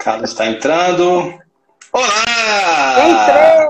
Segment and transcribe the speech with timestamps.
[0.00, 1.38] Carlos está entrando.
[1.92, 3.68] Olá!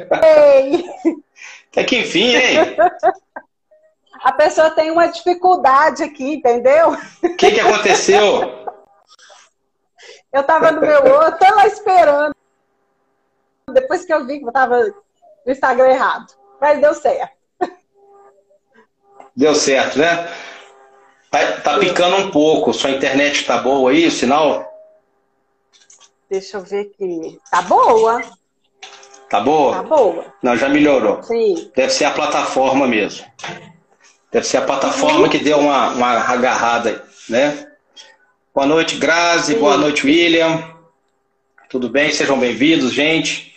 [0.00, 0.84] Entrei!
[1.70, 2.76] Até que enfim, hein?
[4.22, 6.96] A pessoa tem uma dificuldade aqui, entendeu?
[7.22, 8.64] O que, que aconteceu?
[10.32, 12.34] Eu estava no meu outro, tô lá esperando.
[13.70, 14.80] Depois que eu vi que eu estava
[15.44, 16.32] no Instagram errado.
[16.58, 17.36] Mas deu certo.
[19.36, 20.26] Deu certo, né?
[21.30, 22.72] Tá, tá picando um pouco.
[22.72, 24.75] Sua internet tá boa aí, o sinal?
[26.28, 27.38] Deixa eu ver aqui.
[27.50, 28.20] Tá boa.
[29.28, 29.74] Tá boa?
[29.76, 30.24] Tá boa.
[30.42, 31.22] Não, já melhorou.
[31.22, 31.70] Sim.
[31.74, 33.24] Deve ser a plataforma mesmo.
[34.30, 37.68] Deve ser a plataforma que deu uma, uma agarrada aí, né?
[38.52, 39.54] Boa noite, Grazi.
[39.54, 39.60] Sim.
[39.60, 40.74] Boa noite, William.
[41.68, 42.10] Tudo bem?
[42.10, 43.54] Sejam bem-vindos, gente.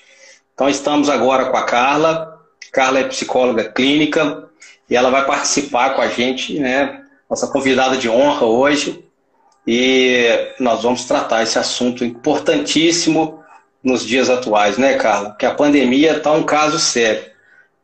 [0.53, 2.39] Então, estamos agora com a Carla.
[2.71, 4.47] Carla é psicóloga clínica
[4.87, 7.03] e ela vai participar com a gente, né?
[7.27, 9.08] Nossa convidada de honra hoje.
[9.71, 13.43] E nós vamos tratar esse assunto importantíssimo
[13.83, 15.35] nos dias atuais, né, Carla?
[15.37, 17.23] Que a pandemia está um caso sério.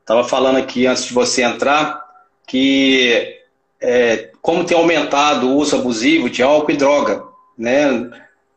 [0.02, 2.04] Estava falando aqui antes de você entrar
[2.48, 3.38] que
[3.80, 7.24] é, como tem aumentado o uso abusivo de álcool e droga,
[7.56, 7.88] né?
[7.92, 8.10] Uhum.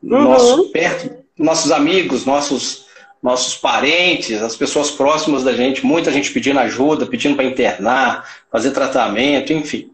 [0.02, 2.86] Nosso, perto, nossos amigos, nossos,
[3.22, 8.70] nossos parentes, as pessoas próximas da gente, muita gente pedindo ajuda, pedindo para internar, fazer
[8.70, 9.90] tratamento, enfim.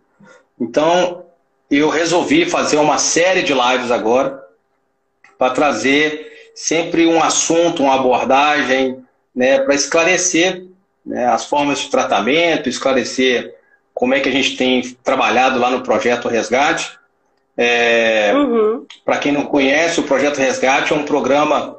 [0.60, 1.23] Então,
[1.78, 4.42] eu resolvi fazer uma série de lives agora
[5.38, 9.02] para trazer sempre um assunto, uma abordagem,
[9.34, 10.64] né, para esclarecer
[11.04, 13.54] né, as formas de tratamento, esclarecer
[13.92, 16.98] como é que a gente tem trabalhado lá no projeto Resgate.
[17.56, 18.84] É, uhum.
[19.04, 21.76] Para quem não conhece, o projeto Resgate é um programa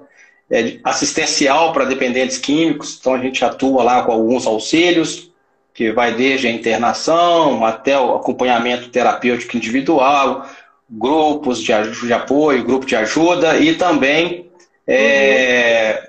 [0.50, 2.98] é, assistencial para dependentes químicos.
[3.00, 5.32] Então a gente atua lá com alguns auxílios,
[5.76, 10.50] que vai desde a internação até o acompanhamento terapêutico individual,
[10.90, 14.50] grupos de, de apoio, grupo de ajuda e também
[14.88, 16.02] é,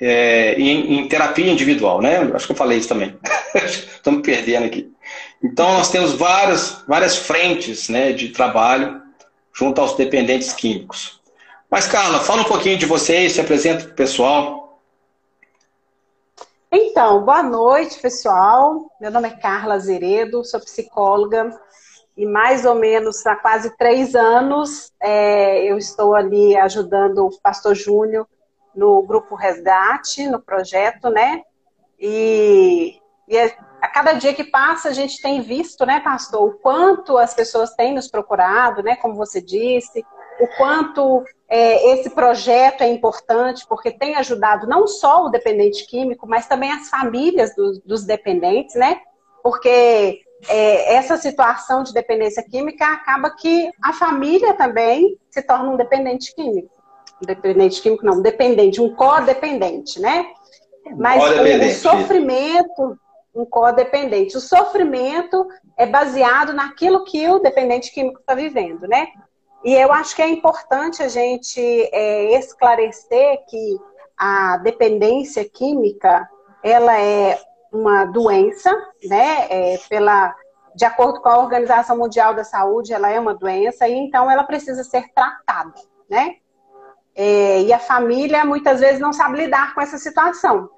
[0.00, 2.18] é, em, em, terapia individual, né?
[2.32, 3.14] Acho que eu falei isso também.
[3.54, 4.90] Estamos perdendo aqui.
[5.44, 9.02] Então, nós temos várias, várias frentes né, de trabalho
[9.52, 11.20] junto aos dependentes químicos.
[11.70, 14.67] Mas, Carla, fala um pouquinho de você se apresenta para o pessoal.
[16.70, 18.90] Então, boa noite, pessoal.
[19.00, 21.58] Meu nome é Carla Azeredo, sou psicóloga
[22.14, 27.74] e mais ou menos há quase três anos é, eu estou ali ajudando o pastor
[27.74, 28.28] Júnior
[28.74, 31.40] no grupo Resgate, no projeto, né?
[31.98, 36.58] E, e é a cada dia que passa, a gente tem visto, né, pastor, o
[36.58, 40.04] quanto as pessoas têm nos procurado, né, como você disse,
[40.38, 46.28] o quanto é, esse projeto é importante, porque tem ajudado não só o dependente químico,
[46.28, 49.00] mas também as famílias do, dos dependentes, né?
[49.42, 55.76] Porque é, essa situação de dependência química acaba que a família também se torna um
[55.76, 56.70] dependente químico.
[57.22, 60.26] Um dependente químico, não, dependente, um codependente, né?
[60.96, 62.98] Mas o, o sofrimento
[63.34, 64.36] um codependente.
[64.36, 69.08] O sofrimento é baseado naquilo que o dependente químico está vivendo, né?
[69.64, 73.78] E eu acho que é importante a gente é, esclarecer que
[74.16, 76.28] a dependência química
[76.62, 77.40] ela é
[77.72, 78.70] uma doença,
[79.04, 79.46] né?
[79.50, 80.34] É, pela,
[80.74, 84.44] de acordo com a Organização Mundial da Saúde, ela é uma doença e então ela
[84.44, 85.74] precisa ser tratada,
[86.08, 86.36] né?
[87.14, 90.70] É, e a família muitas vezes não sabe lidar com essa situação.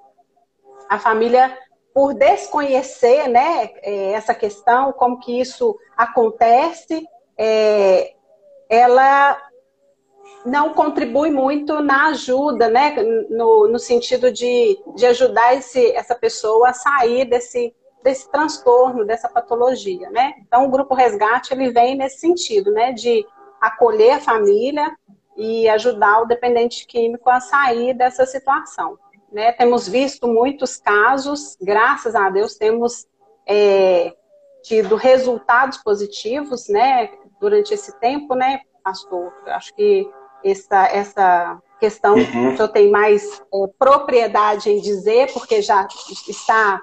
[0.88, 1.56] A família
[1.92, 8.14] por desconhecer né, é, essa questão, como que isso acontece, é,
[8.70, 9.36] ela
[10.46, 12.96] não contribui muito na ajuda, né,
[13.28, 19.28] no, no sentido de, de ajudar esse, essa pessoa a sair desse, desse transtorno, dessa
[19.28, 20.34] patologia, né?
[20.40, 23.26] Então, o Grupo Resgate, ele vem nesse sentido, né, de
[23.60, 24.96] acolher a família
[25.36, 28.98] e ajudar o dependente químico a sair dessa situação.
[29.30, 29.52] Né?
[29.52, 33.06] Temos visto muitos casos, graças a Deus, temos
[33.46, 34.14] é,
[34.62, 39.32] tido resultados positivos né, durante esse tempo, né, pastor?
[39.46, 40.08] Acho que
[40.44, 42.52] essa, essa questão uhum.
[42.52, 45.88] o senhor tem mais é, propriedade em dizer, porque já
[46.28, 46.80] está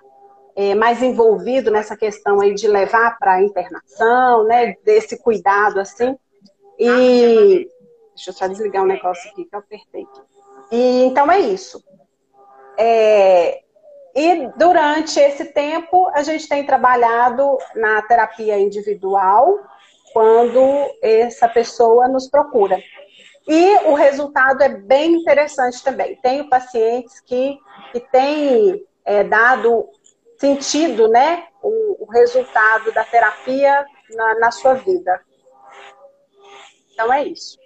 [0.55, 6.17] é, mais envolvido nessa questão aí de levar para a internação, né, desse cuidado assim.
[6.79, 7.67] E
[8.15, 10.05] deixa eu só desligar um negócio aqui que eu apertei.
[10.71, 11.83] E, então é isso.
[12.77, 13.61] É,
[14.15, 19.59] e durante esse tempo, a gente tem trabalhado na terapia individual,
[20.17, 22.81] quando essa pessoa nos procura.
[23.47, 26.15] E o resultado é bem interessante também.
[26.23, 27.55] Tenho pacientes que,
[27.91, 29.87] que têm é, dado
[30.39, 35.21] sentido, né, o, o, resultado da terapia na, na sua vida.
[36.91, 37.59] Então é isso.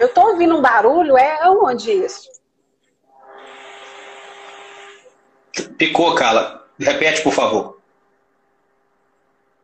[0.00, 2.30] Eu estou ouvindo um barulho, é onde isso?
[5.76, 6.66] Picou, Carla.
[6.80, 7.73] Repete, por favor.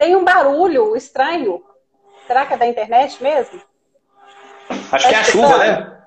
[0.00, 1.62] Tem um barulho estranho.
[2.26, 3.60] Será que é da internet mesmo?
[4.90, 6.02] Acho que é a chuva, né?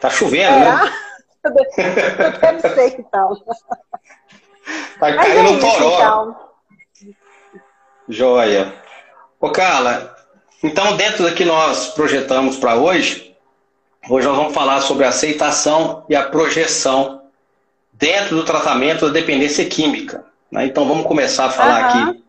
[0.00, 0.92] Tá chovendo, é, né?
[2.42, 3.42] Deve ser, então.
[5.00, 5.94] Tá caindo um toró.
[5.94, 6.50] Então.
[8.06, 8.74] Joia.
[9.40, 10.14] Ô, Carla,
[10.62, 13.34] então dentro do que nós projetamos para hoje,
[14.10, 17.30] hoje nós vamos falar sobre a aceitação e a projeção
[17.94, 20.33] dentro do tratamento da dependência química.
[20.54, 20.66] Né?
[20.66, 22.10] Então vamos começar a falar uhum.
[22.10, 22.22] aqui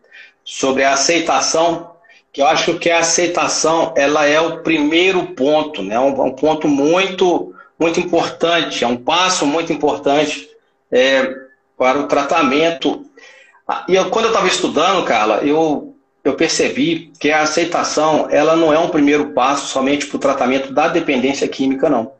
[0.44, 1.92] sobre a aceitação,
[2.32, 5.98] que eu acho que a aceitação ela é o primeiro ponto, né?
[5.98, 10.48] um, um ponto muito, muito importante, é um passo muito importante
[10.90, 11.32] é,
[11.78, 13.06] para o tratamento.
[13.66, 15.94] Ah, e eu, quando eu estava estudando, Carla, eu,
[16.24, 20.72] eu percebi que a aceitação ela não é um primeiro passo somente para o tratamento
[20.72, 22.12] da dependência química, não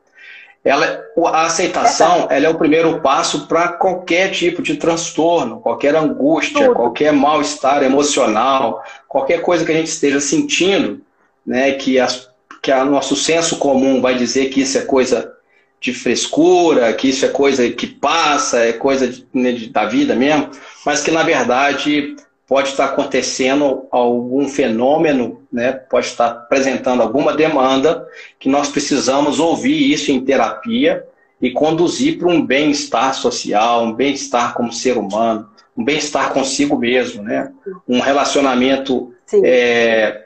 [0.66, 6.66] ela, a aceitação ela é o primeiro passo para qualquer tipo de transtorno, qualquer angústia,
[6.66, 6.74] Tudo.
[6.74, 11.00] qualquer mal-estar emocional, qualquer coisa que a gente esteja sentindo,
[11.46, 12.28] né, que, as,
[12.60, 15.32] que a nosso senso comum vai dizer que isso é coisa
[15.80, 20.50] de frescura, que isso é coisa que passa, é coisa de, né, da vida mesmo,
[20.84, 22.16] mas que na verdade
[22.46, 25.72] pode estar acontecendo algum fenômeno, né?
[25.72, 28.06] pode estar apresentando alguma demanda
[28.38, 31.04] que nós precisamos ouvir isso em terapia
[31.42, 37.22] e conduzir para um bem-estar social, um bem-estar como ser humano, um bem-estar consigo mesmo,
[37.22, 37.52] né?
[37.86, 39.12] um relacionamento
[39.44, 40.22] é,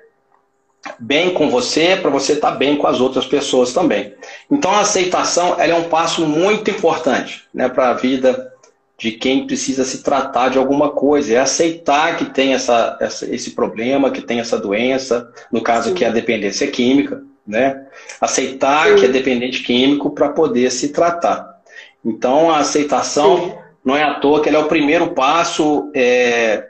[0.99, 4.15] bem com você para você estar bem com as outras pessoas também.
[4.51, 8.53] Então a aceitação é um passo muito importante né, para a vida
[9.01, 13.53] de quem precisa se tratar de alguma coisa, é aceitar que tem essa, essa esse
[13.53, 15.95] problema, que tem essa doença, no caso Sim.
[15.95, 17.87] que é a dependência química, né?
[18.21, 18.97] Aceitar Sim.
[18.97, 21.63] que é dependente químico para poder se tratar.
[22.05, 23.55] Então a aceitação Sim.
[23.83, 26.69] não é à toa que ele é o primeiro passo é,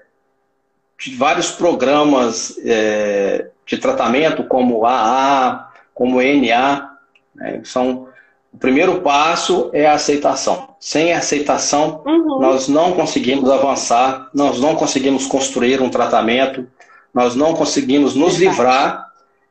[0.96, 6.92] de vários programas é, de tratamento, como AA, como NA,
[7.34, 7.60] né?
[7.64, 8.06] são
[8.52, 10.70] o primeiro passo é a aceitação.
[10.80, 12.40] Sem aceitação, uhum.
[12.40, 16.66] nós não conseguimos avançar, nós não conseguimos construir um tratamento,
[17.14, 19.08] nós não conseguimos nos livrar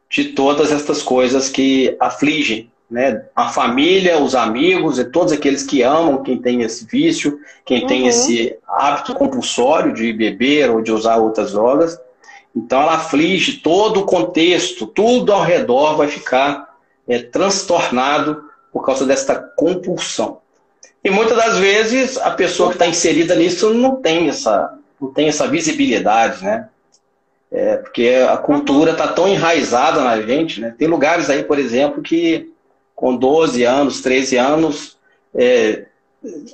[0.10, 3.24] de todas estas coisas que afligem né?
[3.36, 7.88] a família, os amigos e todos aqueles que amam quem tem esse vício, quem uhum.
[7.88, 11.98] tem esse hábito compulsório de beber ou de usar outras drogas.
[12.56, 16.68] Então ela aflige todo o contexto, tudo ao redor vai ficar
[17.08, 20.40] é, transtornado por causa desta compulsão.
[21.04, 25.28] E muitas das vezes a pessoa que está inserida nisso não tem essa, não tem
[25.30, 26.68] essa visibilidade, né?
[27.52, 30.76] É, porque a cultura está tão enraizada na gente, né?
[30.78, 32.52] Tem lugares aí, por exemplo, que
[32.94, 34.98] com 12 anos, 13 anos,
[35.34, 35.86] é,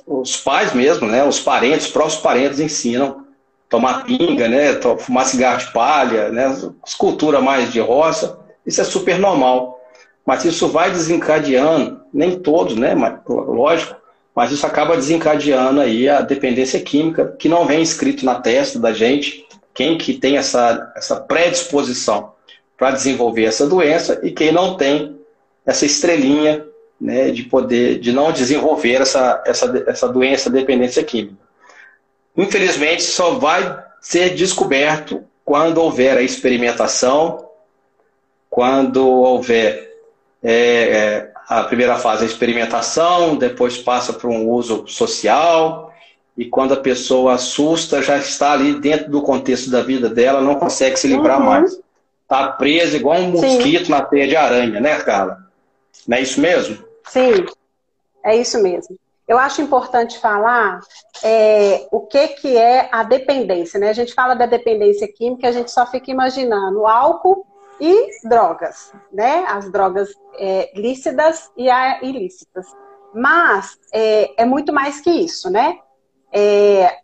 [0.06, 1.24] os pais mesmo, né?
[1.24, 3.26] Os parentes, os próprios parentes ensinam
[3.68, 4.80] tomar pinga, né?
[4.98, 6.56] Fumar cigarro de palha, né?
[6.96, 9.80] Cultura mais de roça, isso é super normal.
[10.24, 12.94] Mas isso vai desencadeando, nem todos, né?
[12.94, 13.94] Mas, lógico,
[14.34, 18.92] mas isso acaba desencadeando aí a dependência química, que não vem escrito na testa da
[18.92, 22.32] gente, quem que tem essa, essa predisposição
[22.76, 25.18] para desenvolver essa doença e quem não tem
[25.64, 26.64] essa estrelinha
[26.98, 31.36] né, de poder, de não desenvolver essa, essa, essa doença dependência química.
[32.34, 37.48] Infelizmente, só vai ser descoberto quando houver a experimentação,
[38.48, 39.86] quando houver
[40.42, 45.92] é, é, a primeira fase é a experimentação, depois passa para um uso social,
[46.36, 50.56] e quando a pessoa assusta, já está ali dentro do contexto da vida dela, não
[50.56, 51.46] consegue se livrar uhum.
[51.46, 51.80] mais.
[52.22, 53.92] Está presa igual um mosquito Sim.
[53.92, 55.38] na teia de aranha, né, Carla?
[56.06, 56.84] Não é isso mesmo?
[57.04, 57.46] Sim,
[58.24, 58.96] é isso mesmo.
[59.26, 60.80] Eu acho importante falar
[61.22, 63.78] é, o que, que é a dependência.
[63.78, 63.88] Né?
[63.88, 67.46] A gente fala da dependência química, a gente só fica imaginando álcool
[67.80, 69.44] e drogas, né?
[69.48, 72.66] As drogas é, lícitas e a ilícitas.
[73.14, 75.78] Mas é, é, muito mais que isso, né?
[76.32, 76.98] É,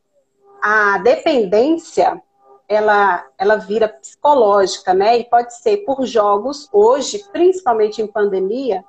[0.63, 2.21] a dependência
[2.69, 5.19] ela, ela vira psicológica, né?
[5.19, 8.85] E pode ser por jogos, hoje, principalmente em pandemia,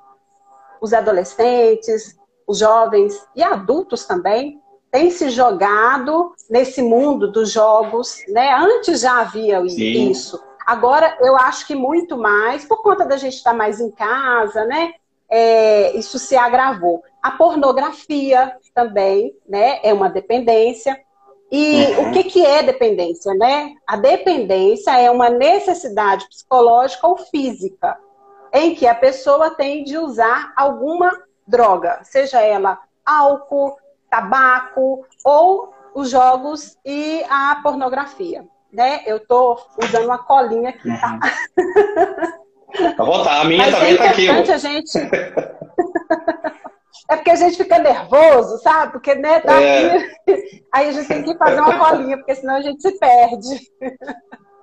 [0.82, 4.62] os adolescentes, os jovens e adultos também
[4.92, 8.54] têm se jogado nesse mundo dos jogos, né?
[8.54, 10.12] Antes já havia Sim.
[10.12, 14.66] isso Agora, eu acho que muito mais, por conta da gente estar mais em casa,
[14.66, 14.94] né?
[15.30, 17.04] É, isso se agravou.
[17.22, 19.80] A pornografia também, né?
[19.84, 21.00] É uma dependência.
[21.52, 22.10] E uhum.
[22.10, 23.74] o que, que é dependência, né?
[23.86, 27.98] A dependência é uma necessidade psicológica ou física
[28.52, 31.12] em que a pessoa tem de usar alguma
[31.46, 33.78] droga, seja ela álcool,
[34.10, 38.48] tabaco ou os jogos e a pornografia.
[38.74, 39.04] Né?
[39.06, 41.20] Eu estou usando uma colinha aqui, tá?
[41.58, 42.44] Uhum.
[42.98, 43.42] Tá bom, tá.
[43.42, 44.30] A minha Mas também é tá aqui.
[44.30, 44.98] A gente...
[47.10, 48.94] é porque a gente fica nervoso, sabe?
[48.94, 49.98] Porque, né, tá é...
[49.98, 50.66] aqui...
[50.74, 53.60] aí a gente tem que fazer uma colinha, porque senão a gente se perde.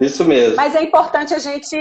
[0.01, 0.57] Isso mesmo.
[0.57, 1.77] Mas é importante a gente,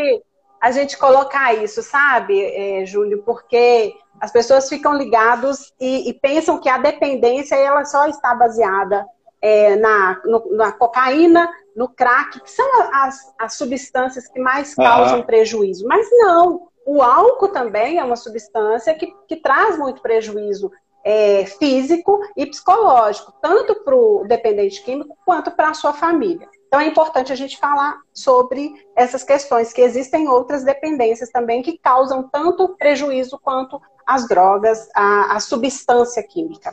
[0.62, 3.24] a gente colocar isso, sabe, é, Júlio?
[3.24, 9.06] Porque as pessoas ficam ligados e, e, pensam que a dependência ela só está baseada
[9.42, 15.24] é, na, no, na cocaína, no crack, que são as, as substâncias que mais causam
[15.24, 15.86] prejuízo.
[15.88, 20.72] Mas não, o álcool também é uma substância que, que traz muito prejuízo
[21.04, 26.48] é, físico e psicológico, tanto para o dependente químico quanto para a sua família.
[26.68, 31.78] Então é importante a gente falar sobre essas questões, que existem outras dependências também que
[31.78, 36.72] causam tanto prejuízo quanto as drogas, a, a substância química,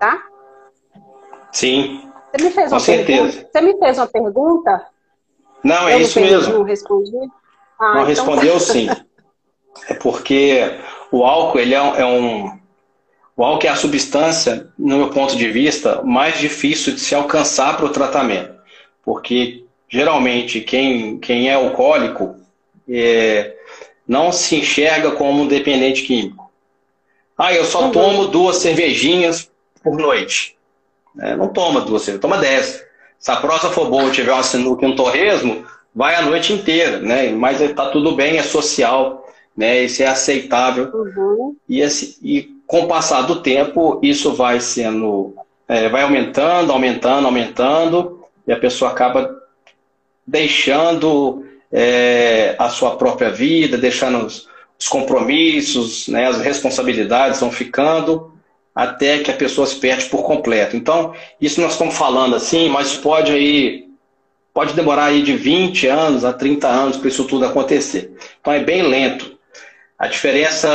[0.00, 0.22] tá?
[1.52, 2.10] Sim.
[2.32, 3.22] Você me fez uma Com certeza.
[3.22, 3.48] pergunta?
[3.52, 4.86] Você me fez uma pergunta?
[5.64, 6.52] Não, é Eu isso mesmo.
[6.54, 7.16] Não respondi?
[7.80, 8.04] Ah, não então...
[8.04, 8.88] respondeu sim.
[9.88, 10.78] É porque
[11.10, 12.58] o álcool ele é, é um
[13.36, 17.76] o álcool é a substância, no meu ponto de vista, mais difícil de se alcançar
[17.76, 18.58] para o tratamento
[19.08, 22.36] porque geralmente quem, quem é alcoólico
[22.86, 23.56] é,
[24.06, 26.52] não se enxerga como um dependente químico.
[27.36, 27.90] Ah, eu só uhum.
[27.90, 29.50] tomo duas cervejinhas
[29.82, 30.57] por noite.
[31.20, 32.84] É, não toma duas cervejas, toma dez.
[33.18, 37.00] Se a prosa for boa tiver uma sinuca e um torresmo, vai a noite inteira,
[37.00, 37.30] né?
[37.30, 39.82] Mas está tudo bem, é social, né?
[39.82, 40.90] Isso é aceitável.
[40.94, 41.56] Uhum.
[41.68, 45.34] E, esse, e com o passar do tempo, isso vai sendo,
[45.66, 49.36] é, vai aumentando, aumentando, aumentando e a pessoa acaba
[50.26, 54.48] deixando é, a sua própria vida, deixando os,
[54.78, 58.32] os compromissos, né, as responsabilidades vão ficando
[58.78, 60.76] até que a pessoa se perde por completo.
[60.76, 63.88] Então, isso nós estamos falando assim, mas pode aí
[64.54, 68.16] pode demorar aí de 20 anos a 30 anos para isso tudo acontecer.
[68.40, 69.36] Então é bem lento.
[69.98, 70.68] A diferença,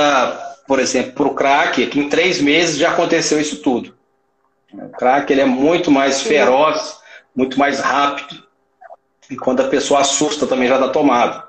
[0.67, 3.95] por exemplo, para o crack é que em três meses já aconteceu isso tudo.
[4.73, 6.97] O crack ele é muito mais feroz
[7.33, 8.43] muito mais rápido.
[9.31, 11.41] E quando a pessoa assusta também já está tomado.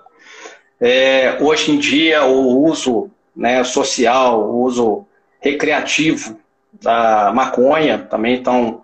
[0.80, 5.04] É, hoje em dia, o uso né, social, o uso
[5.40, 6.43] recreativo
[6.82, 8.82] da maconha também estão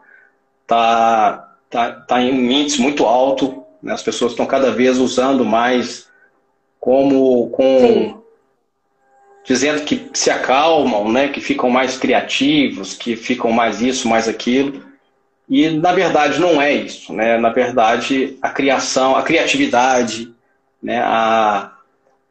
[0.67, 3.65] tá, tá, tá em um índice muito alto.
[3.83, 3.93] Né?
[3.93, 6.09] As pessoas estão cada vez usando mais
[6.79, 8.21] como com
[9.45, 14.85] dizendo que se acalmam, né, que ficam mais criativos, que ficam mais isso, mais aquilo.
[15.49, 17.37] E na verdade não é isso, né?
[17.37, 20.33] Na verdade, a criação, a criatividade,
[20.81, 21.03] né?
[21.03, 21.73] a,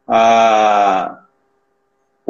[0.08, 1.19] a,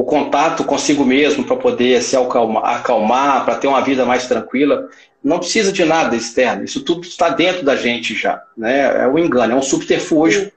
[0.01, 4.89] o contato consigo mesmo para poder se acalmar, acalmar para ter uma vida mais tranquila,
[5.23, 6.65] não precisa de nada externo.
[6.65, 8.43] Isso tudo está dentro da gente já.
[8.57, 9.03] Né?
[9.03, 10.51] É um engano, é um subterfúgio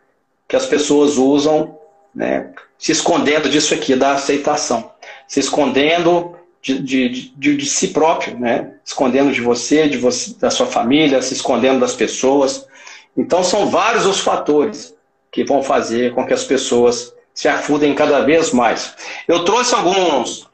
[0.48, 1.78] que as pessoas usam,
[2.16, 2.52] né?
[2.78, 4.90] se escondendo disso aqui, da aceitação.
[5.28, 8.76] Se escondendo de, de, de, de, si próprio, né?
[8.86, 12.66] escondendo de você, de você, da sua família, se escondendo das pessoas.
[13.18, 14.96] Então, são vários os fatores
[15.30, 18.96] que vão fazer com que as pessoas se afundem cada vez mais.
[19.28, 20.50] Eu trouxe alguns,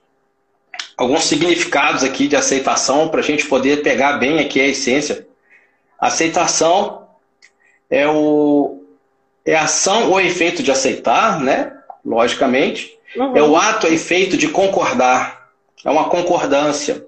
[0.98, 5.28] alguns significados aqui de aceitação para a gente poder pegar bem aqui a essência.
[6.00, 7.08] Aceitação
[7.90, 8.84] é, o,
[9.46, 11.74] é ação ou efeito de aceitar, né?
[12.06, 12.98] logicamente.
[13.16, 13.36] Uhum.
[13.36, 15.40] É o ato ou efeito de concordar
[15.86, 17.06] é uma concordância,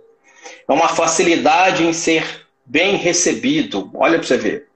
[0.67, 3.91] é uma facilidade em ser bem recebido.
[3.93, 4.67] Olha para você ver.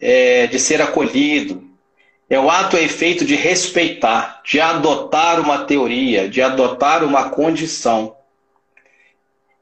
[0.00, 1.67] É, de ser acolhido.
[2.30, 8.16] É o ato e efeito de respeitar, de adotar uma teoria, de adotar uma condição.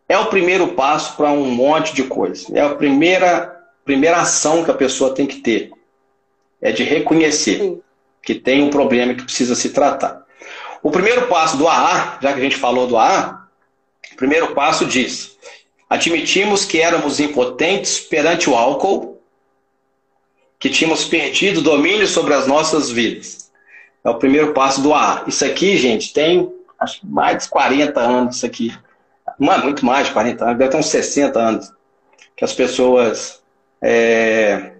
[0.08, 2.46] É o primeiro passo para um monte de coisa.
[2.56, 5.70] É a primeira, primeira ação que a pessoa tem que ter.
[6.60, 7.80] É de reconhecer Sim.
[8.22, 10.24] que tem um problema que precisa se tratar.
[10.82, 13.48] O primeiro passo do AA, já que a gente falou do AA,
[14.12, 15.36] o primeiro passo diz:
[15.88, 19.15] admitimos que éramos impotentes perante o álcool,
[20.58, 23.50] que tínhamos perdido domínio sobre as nossas vidas.
[24.04, 25.24] É o primeiro passo do A.
[25.26, 28.36] Isso aqui, gente, tem acho, mais de 40 anos.
[28.36, 28.72] Isso aqui.
[29.38, 31.72] Muito mais de 40 anos, deve ter uns 60 anos.
[32.36, 33.42] Que as pessoas.
[33.82, 34.72] É,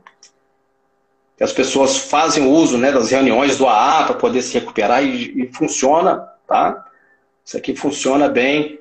[1.37, 5.42] que as pessoas fazem uso né, das reuniões do AA para poder se recuperar e,
[5.42, 6.87] e funciona, tá?
[7.45, 8.78] Isso aqui funciona bem.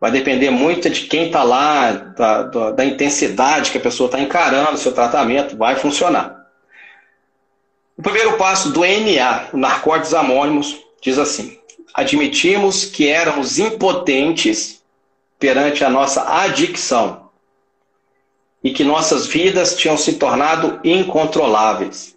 [0.00, 4.20] Vai depender muito de quem está lá, da, da, da, intensidade que a pessoa está
[4.20, 6.46] encarando o seu tratamento, vai funcionar.
[7.96, 11.58] O primeiro passo do NA, o narcóticos amônimos, diz assim:
[11.94, 14.82] admitimos que éramos impotentes
[15.38, 17.30] perante a nossa adicção
[18.62, 22.14] e que nossas vidas tinham se tornado incontroláveis.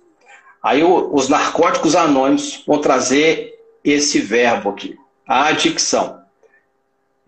[0.62, 6.19] Aí os narcóticos anônimos vão trazer esse verbo aqui, a adicção.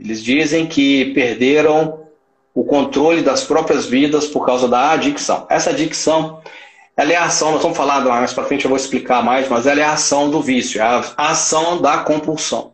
[0.03, 2.07] Eles dizem que perderam
[2.55, 5.45] o controle das próprias vidas por causa da adicção.
[5.47, 6.41] Essa adicção,
[6.97, 9.67] ela é a ação, nós vamos falar mais para frente, eu vou explicar mais, mas
[9.67, 12.73] ela é a ação do vício, é a ação da compulsão.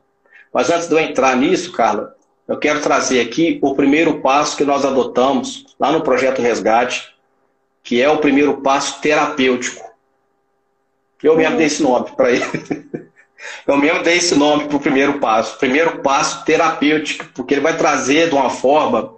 [0.53, 2.15] Mas antes de eu entrar nisso, Carla,
[2.47, 7.13] eu quero trazer aqui o primeiro passo que nós adotamos lá no projeto Resgate,
[7.83, 9.85] que é o primeiro passo terapêutico.
[11.21, 12.45] Eu mesmo dei esse nome para ele.
[13.65, 15.57] Eu mesmo dei esse nome para o primeiro passo.
[15.57, 19.13] Primeiro passo terapêutico, porque ele vai trazer de uma forma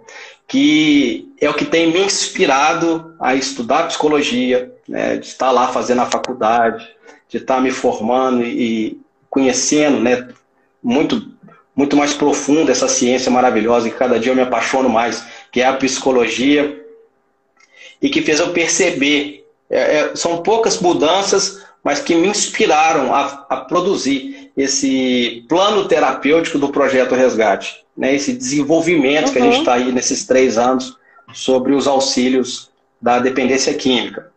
[0.46, 6.02] que é o que tem me inspirado a estudar psicologia, né, de estar lá fazendo
[6.02, 6.88] a faculdade,
[7.28, 9.00] de estar me formando e
[9.30, 10.28] conhecendo né,
[10.82, 11.30] muito,
[11.74, 15.66] muito mais profundo essa ciência maravilhosa que cada dia eu me apaixono mais, que é
[15.66, 16.84] a psicologia,
[18.02, 19.46] e que fez eu perceber.
[19.68, 26.58] É, é, são poucas mudanças, mas que me inspiraram a, a produzir esse plano terapêutico
[26.58, 29.32] do projeto Resgate né, esse desenvolvimento uhum.
[29.34, 29.76] que a gente está uhum.
[29.76, 30.96] aí nesses três anos
[31.34, 32.70] sobre os auxílios
[33.00, 34.32] da dependência química.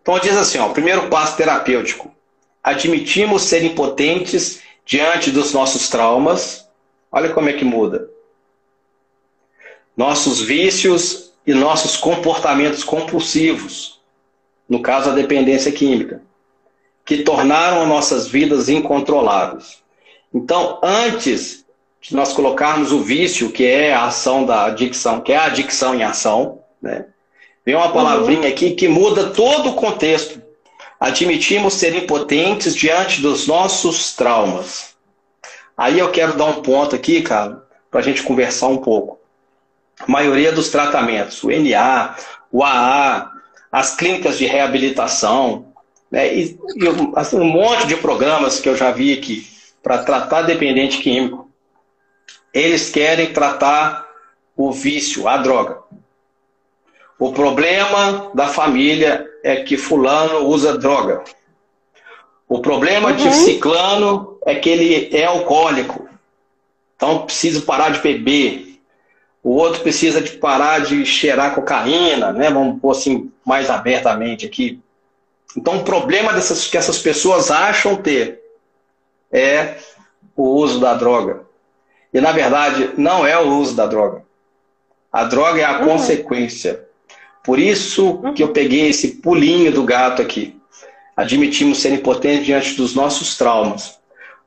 [0.00, 2.14] Então diz assim, ó, primeiro passo terapêutico.
[2.62, 6.68] Admitimos ser impotentes diante dos nossos traumas.
[7.10, 8.08] Olha como é que muda.
[9.96, 14.00] Nossos vícios e nossos comportamentos compulsivos,
[14.68, 16.22] no caso a dependência química,
[17.04, 19.78] que tornaram nossas vidas incontroláveis.
[20.32, 21.64] Então, antes
[22.00, 25.94] de nós colocarmos o vício, que é a ação da adicção, que é a adicção
[25.94, 27.06] em ação, né?
[27.64, 28.48] Vem uma palavrinha uhum.
[28.48, 30.40] aqui que muda todo o contexto.
[30.98, 34.94] Admitimos ser impotentes diante dos nossos traumas.
[35.76, 39.18] Aí eu quero dar um ponto aqui, cara, para a gente conversar um pouco.
[39.98, 42.16] A maioria dos tratamentos, o NA,
[42.50, 43.30] o AA,
[43.70, 45.69] as clínicas de reabilitação,
[46.10, 46.84] né, e, e
[47.16, 49.46] assim, um monte de programas que eu já vi aqui
[49.82, 51.50] para tratar dependente químico
[52.52, 54.08] eles querem tratar
[54.56, 55.78] o vício, a droga.
[57.18, 61.22] O problema da família é que fulano usa droga.
[62.48, 63.16] O problema uhum.
[63.16, 66.08] de ciclano é que ele é alcoólico.
[66.96, 68.80] Então precisa parar de beber.
[69.42, 72.50] O outro precisa de parar de cheirar cocaína, né?
[72.50, 74.80] Vamos pôr assim mais abertamente aqui.
[75.56, 78.40] Então o problema dessas que essas pessoas acham ter
[79.32, 79.76] é
[80.36, 81.42] o uso da droga.
[82.12, 84.22] E na verdade não é o uso da droga.
[85.12, 85.88] A droga é a uhum.
[85.88, 86.84] consequência.
[87.42, 88.34] Por isso uhum.
[88.34, 90.56] que eu peguei esse pulinho do gato aqui.
[91.16, 93.98] Admitimos ser impotentes diante dos nossos traumas.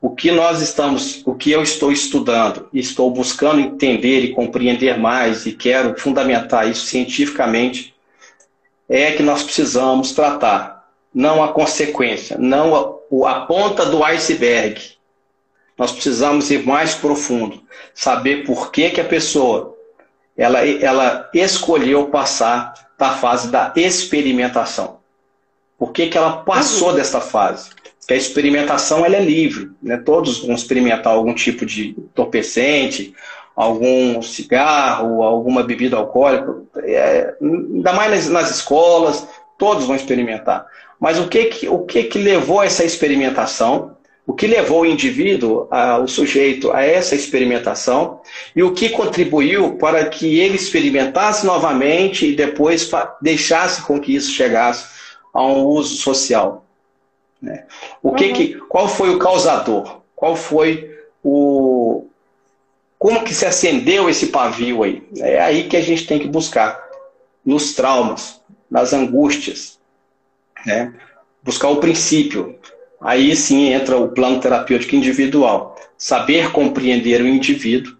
[0.02, 5.46] O que nós estamos, o que eu estou estudando, estou buscando entender e compreender mais
[5.46, 7.94] e quero fundamentar isso cientificamente,
[8.89, 10.73] é que nós precisamos tratar
[11.13, 14.82] não a consequência, não a, a ponta do iceberg,
[15.78, 17.62] nós precisamos ir mais profundo,
[17.93, 19.76] saber por que, que a pessoa
[20.38, 24.97] ela, ela escolheu passar da fase da experimentação.
[25.78, 26.95] Por que, que ela passou uhum.
[26.95, 27.69] dessa fase?
[27.99, 29.97] Porque a experimentação ela é livre, né?
[29.97, 33.13] todos vão experimentar algum tipo de entorpecente,
[33.56, 40.66] algum cigarro, alguma bebida alcoólica, é, ainda mais nas, nas, escolas, todos vão experimentar.
[41.00, 43.96] Mas o que que, o que que levou a essa experimentação?
[44.26, 45.68] o que levou o indivíduo,
[46.02, 48.22] o sujeito, a essa experimentação
[48.56, 52.89] e o que contribuiu para que ele experimentasse novamente e depois
[53.22, 54.86] deixasse com que isso chegasse
[55.34, 56.66] a um uso social.
[57.42, 57.66] Né?
[58.02, 58.34] O que, uhum.
[58.34, 60.02] que qual foi o causador?
[60.16, 60.89] Qual foi
[61.22, 62.08] o
[62.98, 65.04] como que se acendeu esse pavio aí?
[65.18, 66.82] É aí que a gente tem que buscar
[67.46, 68.39] nos traumas,
[68.74, 69.80] nas angústias,
[70.66, 70.94] né?
[71.42, 72.60] Buscar o princípio,
[73.04, 75.76] Aí sim entra o plano terapêutico individual.
[75.98, 77.94] Saber compreender o indivíduo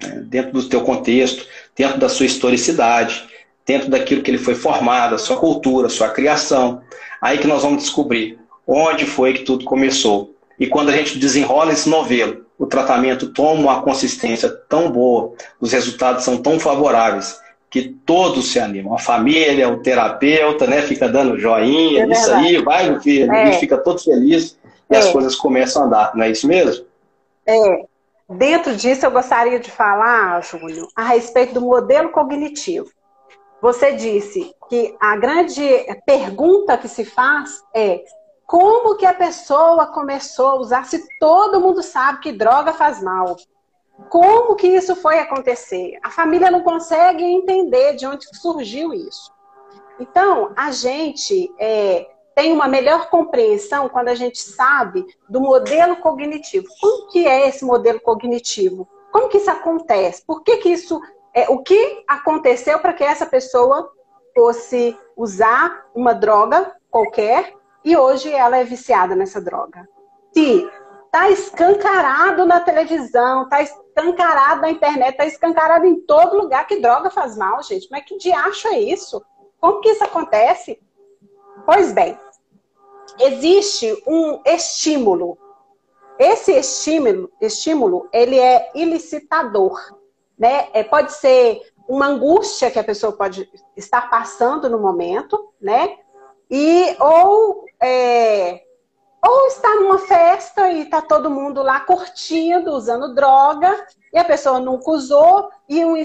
[0.00, 1.44] né, dentro do teu contexto,
[1.76, 3.24] dentro da sua historicidade,
[3.66, 6.80] dentro daquilo que ele foi formado, a sua cultura, a sua criação.
[7.20, 10.32] Aí que nós vamos descobrir onde foi que tudo começou.
[10.58, 15.72] E quando a gente desenrola esse novelo, o tratamento toma uma consistência tão boa, os
[15.72, 17.36] resultados são tão favoráveis,
[17.74, 18.94] que todos se animam.
[18.94, 20.80] A família, o terapeuta, né?
[20.82, 23.54] Fica dando joinha, é isso aí, vai, meu filho, é.
[23.54, 24.56] fica todo feliz
[24.88, 24.98] e é.
[24.98, 26.86] as coisas começam a andar, não é isso mesmo?
[27.44, 27.84] É.
[28.30, 32.88] Dentro disso, eu gostaria de falar, Júlio, a respeito do modelo cognitivo.
[33.60, 35.68] Você disse que a grande
[36.06, 38.04] pergunta que se faz é
[38.46, 43.34] Como que a pessoa começou a usar se todo mundo sabe que droga faz mal?
[44.08, 45.98] Como que isso foi acontecer?
[46.02, 49.32] A família não consegue entender de onde surgiu isso.
[50.00, 56.66] Então, a gente é, tem uma melhor compreensão quando a gente sabe do modelo cognitivo.
[56.80, 58.88] Como que é esse modelo cognitivo?
[59.12, 60.24] Como que isso acontece?
[60.26, 61.00] Por que, que isso
[61.32, 63.90] é o que aconteceu para que essa pessoa
[64.34, 67.54] fosse usar uma droga qualquer
[67.84, 69.88] e hoje ela é viciada nessa droga?
[70.32, 70.68] Se
[71.14, 77.08] tá escancarado na televisão, tá escancarado na internet, tá escancarado em todo lugar que droga
[77.08, 77.86] faz mal, gente.
[77.88, 79.24] Mas que diacho é isso?
[79.60, 80.82] Como que isso acontece?
[81.64, 82.18] Pois bem,
[83.20, 85.38] existe um estímulo.
[86.18, 89.78] Esse estímulo, estímulo ele é ilicitador,
[90.36, 90.66] né?
[90.72, 95.96] É, pode ser uma angústia que a pessoa pode estar passando no momento, né?
[96.50, 98.63] E ou é,
[99.26, 104.60] ou está numa festa e está todo mundo lá curtindo, usando droga, e a pessoa
[104.60, 105.96] nunca usou, e um,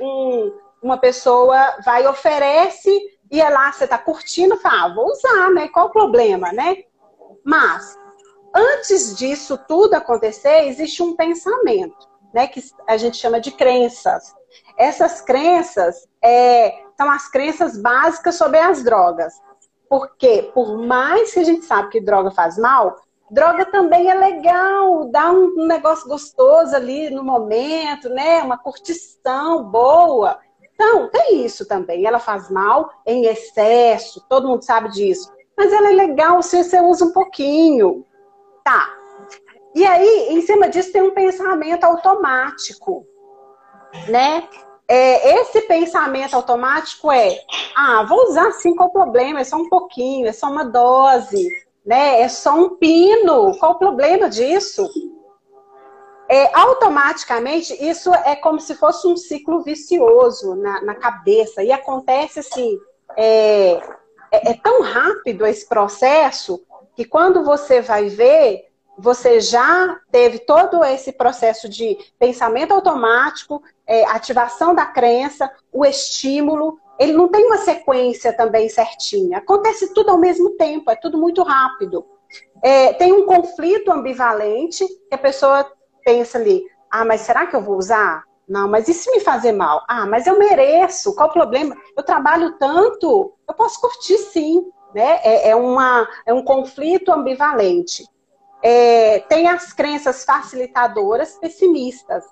[0.00, 2.90] um, uma pessoa vai e oferece
[3.30, 5.68] e é lá, você está curtindo, fala, ah, vou usar, né?
[5.68, 6.84] Qual o problema, né?
[7.44, 7.96] Mas,
[8.54, 12.46] antes disso tudo acontecer, existe um pensamento, né?
[12.46, 14.32] Que a gente chama de crenças.
[14.78, 19.34] Essas crenças é, são as crenças básicas sobre as drogas.
[19.88, 22.96] Porque, por mais que a gente sabe que droga faz mal,
[23.30, 28.42] droga também é legal, dá um negócio gostoso ali no momento, né?
[28.42, 30.38] Uma curtição boa.
[30.74, 32.04] Então, tem isso também.
[32.04, 35.32] Ela faz mal em excesso, todo mundo sabe disso.
[35.56, 38.04] Mas ela é legal se você usa um pouquinho.
[38.64, 38.88] Tá.
[39.74, 43.06] E aí, em cima disso, tem um pensamento automático,
[44.08, 44.48] né?
[44.86, 47.40] É, esse pensamento automático é:
[47.76, 49.40] ah, vou usar sim, qual o problema?
[49.40, 51.48] É só um pouquinho, é só uma dose,
[51.84, 52.20] né?
[52.20, 54.88] É só um pino, qual o problema disso?
[56.28, 61.62] é, automaticamente isso é como se fosse um ciclo vicioso na, na cabeça.
[61.62, 62.78] E acontece assim,
[63.16, 63.72] é,
[64.30, 66.62] é, é, tão rápido esse processo
[66.96, 74.04] que quando você vai ver, você já teve todo esse processo de pensamento automático, é,
[74.06, 76.78] ativação da crença, o estímulo.
[76.98, 79.38] Ele não tem uma sequência também certinha.
[79.38, 82.06] Acontece tudo ao mesmo tempo, é tudo muito rápido.
[82.62, 85.70] É, tem um conflito ambivalente que a pessoa
[86.04, 88.24] pensa ali, ah, mas será que eu vou usar?
[88.48, 89.84] Não, mas e se me fazer mal?
[89.88, 91.74] Ah, mas eu mereço, qual o problema?
[91.96, 95.18] Eu trabalho tanto, eu posso curtir sim, né?
[95.24, 98.06] É, é uma, é um conflito ambivalente.
[98.62, 102.24] É, tem as crenças facilitadoras pessimistas.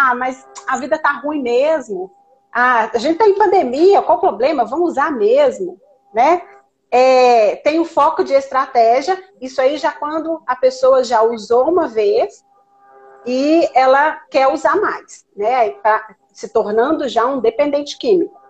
[0.00, 2.08] Ah, mas a vida tá ruim mesmo.
[2.52, 4.64] Ah, a gente tá em pandemia, qual o problema?
[4.64, 5.76] Vamos usar mesmo,
[6.14, 6.40] né?
[6.88, 11.88] É, tem o foco de estratégia, isso aí já quando a pessoa já usou uma
[11.88, 12.44] vez,
[13.26, 15.70] e ela quer usar mais, né?
[15.70, 18.40] Tá se tornando já um dependente químico.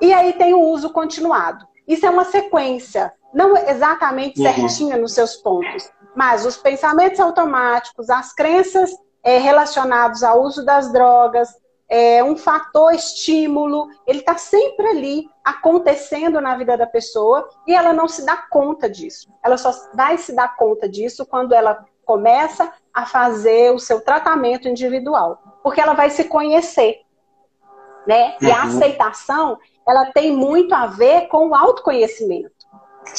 [0.00, 1.66] E aí tem o uso continuado.
[1.88, 4.46] Isso é uma sequência, não exatamente uhum.
[4.46, 10.92] certinha nos seus pontos, mas os pensamentos automáticos, as crenças é, relacionadas ao uso das
[10.92, 11.48] drogas,
[11.88, 17.92] é, um fator estímulo, ele está sempre ali acontecendo na vida da pessoa e ela
[17.94, 19.32] não se dá conta disso.
[19.42, 24.68] Ela só vai se dar conta disso quando ela começa a fazer o seu tratamento
[24.68, 27.00] individual, porque ela vai se conhecer,
[28.06, 28.34] né?
[28.40, 28.68] E a uhum.
[28.68, 32.58] aceitação, ela tem muito a ver com o autoconhecimento.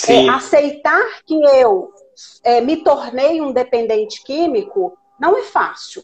[0.07, 1.91] É, aceitar que eu
[2.43, 6.03] é, me tornei um dependente químico não é fácil,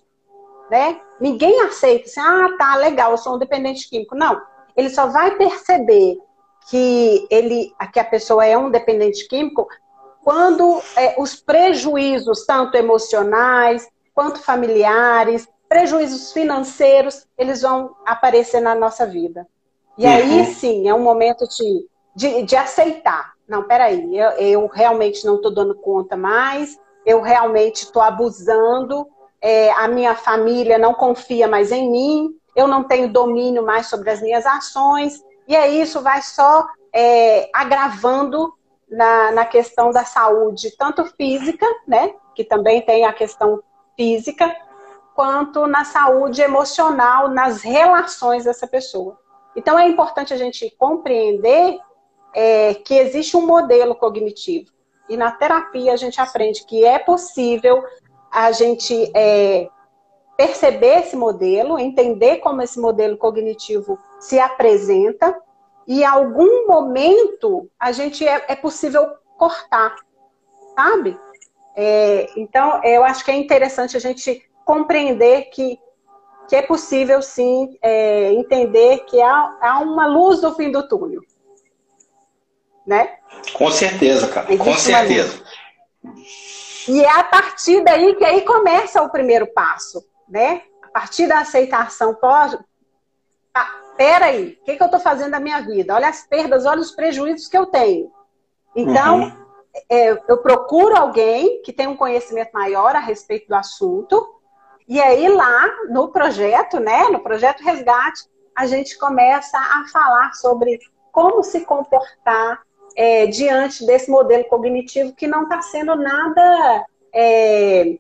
[0.69, 0.99] né?
[1.19, 4.15] Ninguém aceita assim, ah, tá, legal, eu sou um dependente químico.
[4.15, 4.41] Não,
[4.75, 6.17] ele só vai perceber
[6.69, 9.67] que ele, que a pessoa é um dependente químico
[10.23, 19.06] quando é, os prejuízos, tanto emocionais quanto familiares, prejuízos financeiros, eles vão aparecer na nossa
[19.06, 19.45] vida.
[19.97, 20.12] E uhum.
[20.12, 23.34] aí sim, é um momento de, de, de aceitar.
[23.47, 29.07] Não, peraí, eu, eu realmente não estou dando conta mais, eu realmente estou abusando,
[29.41, 34.09] é, a minha família não confia mais em mim, eu não tenho domínio mais sobre
[34.09, 38.53] as minhas ações, e aí isso vai só é, agravando
[38.89, 43.61] na, na questão da saúde, tanto física, né, que também tem a questão
[43.95, 44.55] física,
[45.13, 49.17] quanto na saúde emocional, nas relações dessa pessoa.
[49.55, 51.79] Então é importante a gente compreender
[52.33, 54.74] é, que existe um modelo cognitivo.
[55.07, 57.83] E na terapia a gente aprende que é possível
[58.31, 59.69] a gente é,
[60.37, 65.35] perceber esse modelo, entender como esse modelo cognitivo se apresenta
[65.87, 69.95] e em algum momento a gente é, é possível cortar.
[70.75, 71.17] sabe?
[71.75, 75.77] É, então, eu acho que é interessante a gente compreender que,
[76.47, 81.21] que é possível, sim, é, entender que há, há uma luz no fim do túnel.
[82.86, 83.17] Né?
[83.54, 84.48] Com certeza, cara.
[84.48, 85.43] Existe com certeza.
[86.88, 90.62] E é a partir daí que aí começa o primeiro passo, né?
[90.84, 92.58] A partir da aceitação, pode.
[93.54, 95.95] Ah, peraí, o que, que eu estou fazendo da minha vida?
[95.95, 98.12] Olha as perdas, olha os prejuízos que eu tenho.
[98.76, 99.45] Então, uhum.
[99.89, 104.36] é, eu procuro alguém que tem um conhecimento maior a respeito do assunto,
[104.88, 108.24] e aí lá no projeto, né, no projeto Resgate,
[108.56, 110.80] a gente começa a falar sobre
[111.12, 112.62] como se comportar
[112.95, 117.97] é, diante desse modelo cognitivo que não está sendo nada, é,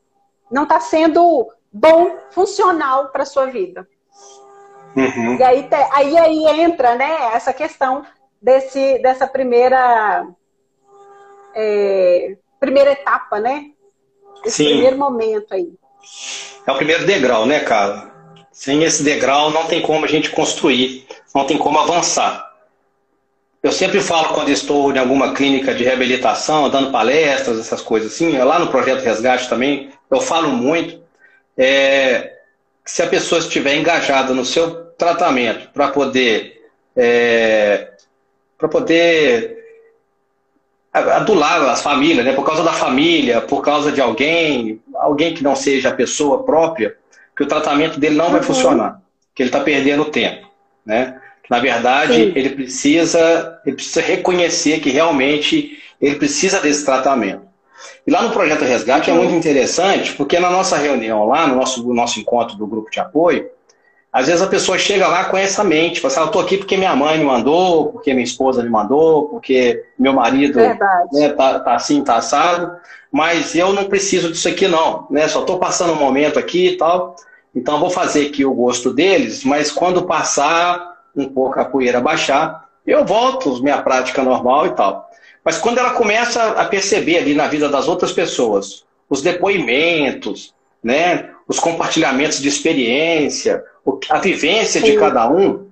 [0.49, 3.87] não está sendo bom, funcional para a sua vida.
[4.95, 5.35] Uhum.
[5.35, 8.05] E aí, aí, aí entra né, essa questão
[8.41, 10.25] desse, dessa primeira,
[11.53, 13.71] é, primeira etapa, né?
[14.45, 14.69] Esse Sim.
[14.69, 15.73] primeiro momento aí.
[16.65, 18.13] É o primeiro degrau, né, cara?
[18.51, 22.54] Sem esse degrau não tem como a gente construir, não tem como avançar.
[23.65, 28.37] Eu sempre falo quando estou em alguma clínica de reabilitação, dando palestras, essas coisas assim,
[28.37, 31.01] lá no Projeto Resgate também, eu falo muito,
[31.57, 32.31] é,
[32.85, 36.61] se a pessoa estiver engajada no seu tratamento para poder
[36.95, 37.89] é,
[38.55, 39.57] para poder
[40.93, 42.33] adular as famílias, né?
[42.33, 46.95] por causa da família, por causa de alguém, alguém que não seja a pessoa própria,
[47.35, 48.31] que o tratamento dele não uhum.
[48.33, 49.01] vai funcionar,
[49.33, 50.47] que ele está perdendo tempo.
[50.85, 51.19] Né?
[51.49, 52.33] Na verdade, Sim.
[52.35, 57.45] ele precisa, ele precisa reconhecer que realmente ele precisa desse tratamento.
[58.05, 59.17] E lá no Projeto Resgate uhum.
[59.17, 62.89] é muito interessante, porque na nossa reunião lá, no nosso, no nosso encontro do grupo
[62.89, 63.49] de apoio,
[64.15, 66.57] às vezes a pessoa chega lá com essa mente, fala assim, ah, eu estou aqui
[66.57, 71.59] porque minha mãe me mandou, porque minha esposa me mandou, porque meu marido né, tá,
[71.59, 72.71] tá, assim, tá assado,
[73.11, 75.27] mas eu não preciso disso aqui não, né?
[75.27, 77.15] Só estou passando um momento aqui e tal,
[77.53, 82.65] então vou fazer aqui o gosto deles, mas quando passar um pouco a poeira baixar,
[82.85, 85.09] eu volto minha prática normal e tal.
[85.43, 91.29] Mas quando ela começa a perceber ali na vida das outras pessoas, os depoimentos, né,
[91.47, 93.63] os compartilhamentos de experiência,
[94.09, 95.67] a vivência de cada um,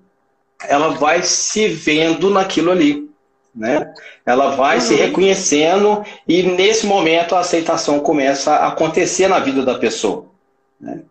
[0.68, 3.10] ela vai se vendo naquilo ali.
[3.56, 3.94] Né?
[4.26, 4.82] Ela vai uhum.
[4.82, 10.26] se reconhecendo e nesse momento a aceitação começa a acontecer na vida da pessoa.
[10.80, 11.02] Né?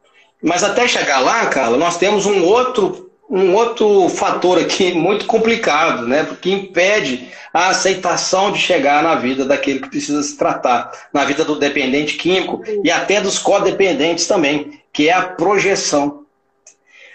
[0.42, 6.06] Mas até chegar lá, Carla, nós temos um outro, um outro fator aqui muito complicado,
[6.06, 6.28] né?
[6.38, 11.42] que impede a aceitação de chegar na vida daquele que precisa se tratar, na vida
[11.42, 16.26] do dependente químico e até dos codependentes também, que é a projeção.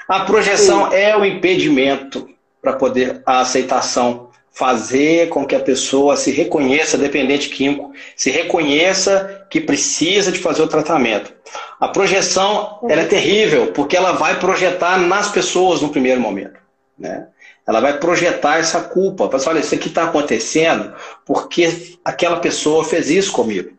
[0.07, 0.95] A projeção Sim.
[0.95, 2.27] é o impedimento
[2.63, 4.26] para poder a aceitação
[4.57, 10.63] fazer com que a pessoa se reconheça dependente químico, se reconheça que precisa de fazer
[10.63, 11.31] o tratamento.
[11.79, 16.59] A projeção ela é terrível porque ela vai projetar nas pessoas no primeiro momento,
[16.97, 17.27] né?
[17.67, 19.29] Ela vai projetar essa culpa.
[19.29, 20.93] Fala, olha, isso aqui está acontecendo
[21.23, 23.77] porque aquela pessoa fez isso comigo.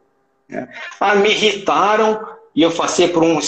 [0.49, 0.69] Né?
[1.01, 2.21] Ah, me irritaram
[2.55, 3.39] e eu passei por um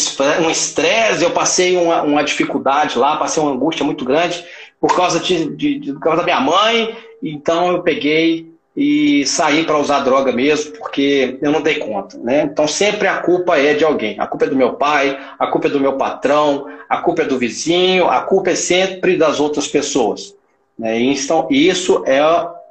[0.51, 4.45] estresse, eu passei uma, uma, dificuldade lá, passei uma angústia muito grande
[4.81, 9.65] por causa, de, de, de por causa da minha mãe, então eu peguei e saí
[9.65, 12.17] para usar droga mesmo, porque eu não dei conta.
[12.19, 12.43] Né?
[12.43, 14.19] Então sempre a culpa é de alguém.
[14.19, 17.27] A culpa é do meu pai, a culpa é do meu patrão, a culpa é
[17.27, 20.37] do vizinho, a culpa é sempre das outras pessoas.
[20.79, 20.99] Né?
[20.99, 22.23] Então isso é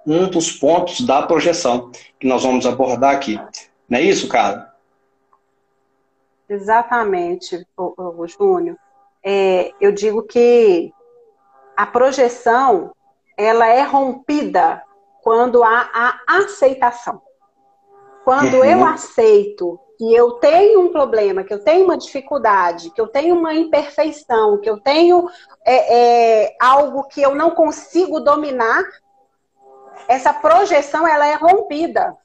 [0.06, 3.40] um dos pontos da projeção que nós vamos abordar aqui.
[3.88, 4.70] Não é isso, cara?
[6.48, 8.76] Exatamente, o, o Júnior.
[9.24, 10.92] É, eu digo que
[11.78, 12.92] a projeção
[13.40, 14.84] ela é rompida
[15.22, 17.22] quando há a aceitação.
[18.24, 18.66] Quando uhum.
[18.66, 23.36] eu aceito que eu tenho um problema, que eu tenho uma dificuldade, que eu tenho
[23.36, 25.30] uma imperfeição, que eu tenho
[25.66, 28.84] é, é, algo que eu não consigo dominar,
[30.08, 32.16] essa projeção ela é rompida,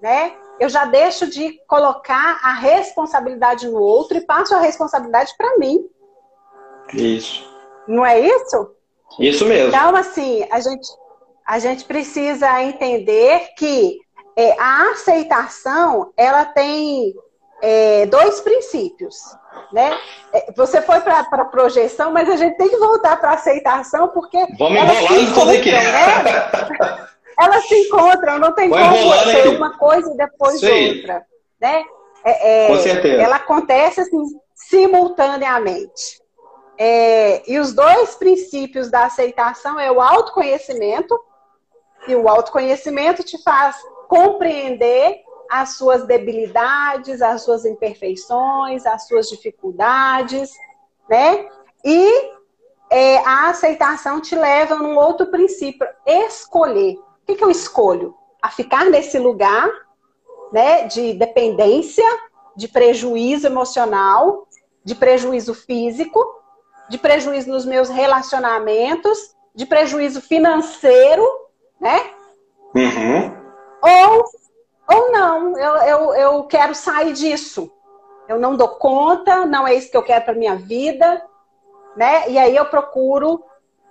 [0.00, 0.34] né?
[0.58, 5.86] eu já deixo de colocar a responsabilidade no outro e passo a responsabilidade para mim.
[6.94, 7.46] Isso.
[7.86, 8.75] Não é isso?
[9.18, 9.68] Isso mesmo.
[9.68, 10.88] Então, assim, a gente,
[11.46, 13.98] a gente precisa entender que
[14.36, 17.14] é, a aceitação, ela tem
[17.62, 19.16] é, dois princípios.
[19.72, 19.96] Né?
[20.32, 24.08] É, você foi para a projeção, mas a gente tem que voltar para a aceitação,
[24.08, 24.38] porque.
[24.58, 25.72] Vamos embolar tudo aqui.
[25.72, 27.06] Né?
[27.38, 29.48] elas se encontram, não tem Vai como ser aqui.
[29.48, 30.96] uma coisa e depois Sim.
[30.98, 31.22] outra.
[31.60, 31.84] Né?
[32.24, 33.22] É, é, Com certeza.
[33.22, 34.22] Ela acontece assim,
[34.54, 36.20] simultaneamente.
[36.78, 41.18] É, e os dois princípios da aceitação é o autoconhecimento,
[42.06, 43.76] e o autoconhecimento te faz
[44.08, 50.52] compreender as suas debilidades, as suas imperfeições, as suas dificuldades,
[51.08, 51.48] né?
[51.84, 52.32] E
[52.90, 56.94] é, a aceitação te leva a um outro princípio, escolher.
[56.94, 58.14] O que, que eu escolho?
[58.40, 59.68] A ficar nesse lugar
[60.52, 62.04] né, de dependência,
[62.56, 64.46] de prejuízo emocional,
[64.84, 66.24] de prejuízo físico,
[66.88, 71.26] de prejuízo nos meus relacionamentos, de prejuízo financeiro,
[71.80, 72.10] né?
[72.74, 73.34] Uhum.
[73.82, 74.24] Ou,
[74.94, 77.70] ou não, eu, eu, eu quero sair disso.
[78.28, 81.22] Eu não dou conta, não é isso que eu quero para minha vida,
[81.96, 82.28] né?
[82.28, 83.42] E aí eu procuro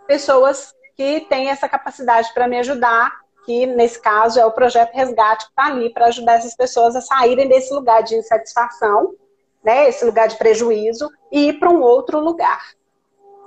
[0.06, 3.12] pessoas que têm essa capacidade para me ajudar,
[3.46, 7.02] que nesse caso é o projeto Resgate que está ali para ajudar essas pessoas a
[7.02, 9.14] saírem desse lugar de insatisfação,
[9.64, 9.90] né?
[9.90, 12.62] Esse lugar de prejuízo e ir para um outro lugar.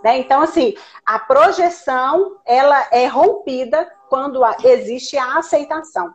[0.03, 0.19] Né?
[0.19, 6.13] Então, assim, a projeção ela é rompida quando existe a aceitação.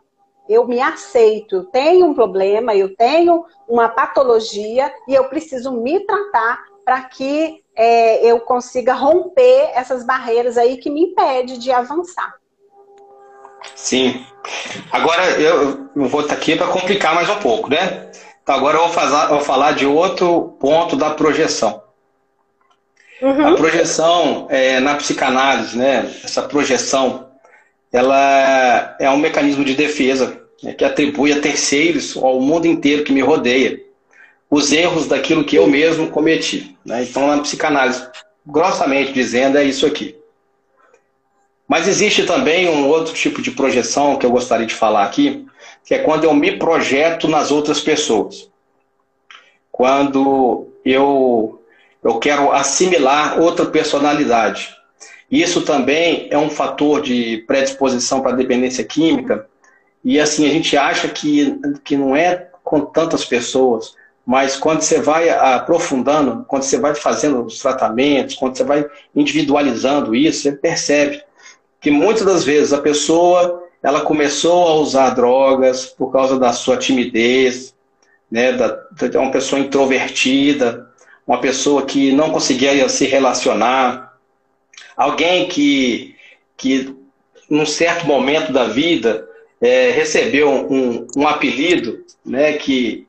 [0.48, 6.00] Eu me aceito, eu tenho um problema, eu tenho uma patologia e eu preciso me
[6.00, 12.34] tratar para que é, eu consiga romper essas barreiras aí que me impede de avançar.
[13.74, 14.24] Sim.
[14.92, 18.10] Agora eu, eu vou estar aqui para complicar mais um pouco, né?
[18.42, 21.82] Então agora eu vou, fazer, eu vou falar de outro ponto da projeção.
[23.22, 23.46] Uhum.
[23.46, 26.12] A projeção é, na psicanálise, né?
[26.22, 27.28] Essa projeção,
[27.92, 33.12] ela é um mecanismo de defesa né, que atribui a terceiros ao mundo inteiro que
[33.12, 33.80] me rodeia
[34.50, 36.76] os erros daquilo que eu mesmo cometi.
[36.84, 37.02] Né?
[37.02, 38.06] Então, na psicanálise,
[38.46, 40.16] grossamente dizendo, é isso aqui.
[41.66, 45.46] Mas existe também um outro tipo de projeção que eu gostaria de falar aqui,
[45.84, 48.50] que é quando eu me projeto nas outras pessoas.
[49.72, 51.60] Quando eu,
[52.04, 54.76] eu quero assimilar outra personalidade.
[55.30, 59.46] Isso também é um fator de predisposição para dependência química.
[60.04, 63.94] E assim, a gente acha que, que não é com tantas pessoas,
[64.26, 68.86] mas quando você vai aprofundando, quando você vai fazendo os tratamentos, quando você vai
[69.16, 71.22] individualizando isso, você percebe
[71.80, 76.76] que muitas das vezes a pessoa ela começou a usar drogas por causa da sua
[76.76, 77.74] timidez,
[78.30, 80.88] né, da, de uma pessoa introvertida,
[81.26, 84.14] uma pessoa que não conseguia se relacionar,
[84.96, 86.14] alguém que,
[86.56, 86.94] que
[87.48, 89.26] num certo momento da vida
[89.60, 93.06] é, recebeu um, um apelido né, que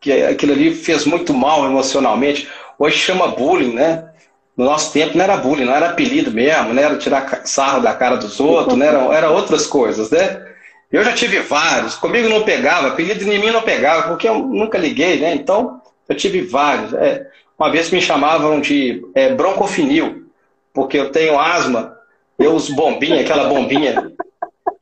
[0.00, 2.48] que aquilo ali fez muito mal emocionalmente.
[2.78, 4.08] Hoje chama bullying, né?
[4.56, 7.94] No nosso tempo não era bullying, não era apelido mesmo, não era tirar sarro da
[7.94, 8.86] cara dos outros, né?
[8.86, 10.46] era, era outras coisas, né?
[10.90, 14.76] Eu já tive vários, comigo não pegava, apelido em mim não pegava, porque eu nunca
[14.76, 15.34] liguei, né?
[15.34, 16.92] Então, eu tive vários.
[16.94, 17.26] É,
[17.60, 20.24] uma vez me chamavam de é, broncofinil,
[20.72, 21.94] porque eu tenho asma,
[22.38, 24.10] eu uso bombinha, aquela bombinha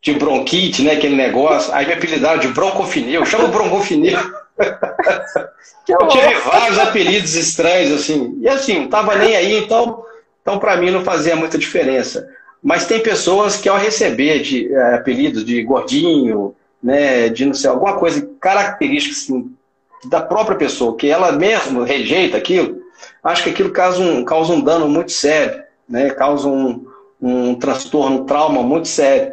[0.01, 0.93] de bronquite, né?
[0.93, 4.17] Aquele negócio, aí me apelidaram de broncofinil, chama broncofinil
[5.89, 8.39] eu tive vários apelidos estranhos, assim.
[8.41, 10.05] E assim, não tava nem aí, então,
[10.41, 12.29] então para mim não fazia muita diferença.
[12.63, 17.71] Mas tem pessoas que ao receber de é, apelidos de gordinho, né, de não sei,
[17.71, 19.53] alguma coisa característica assim,
[20.05, 22.83] da própria pessoa, que ela mesma rejeita aquilo,
[23.23, 26.87] acho que aquilo causa um, causa um dano muito sério, né, causa um,
[27.21, 29.33] um transtorno, um trauma muito sério.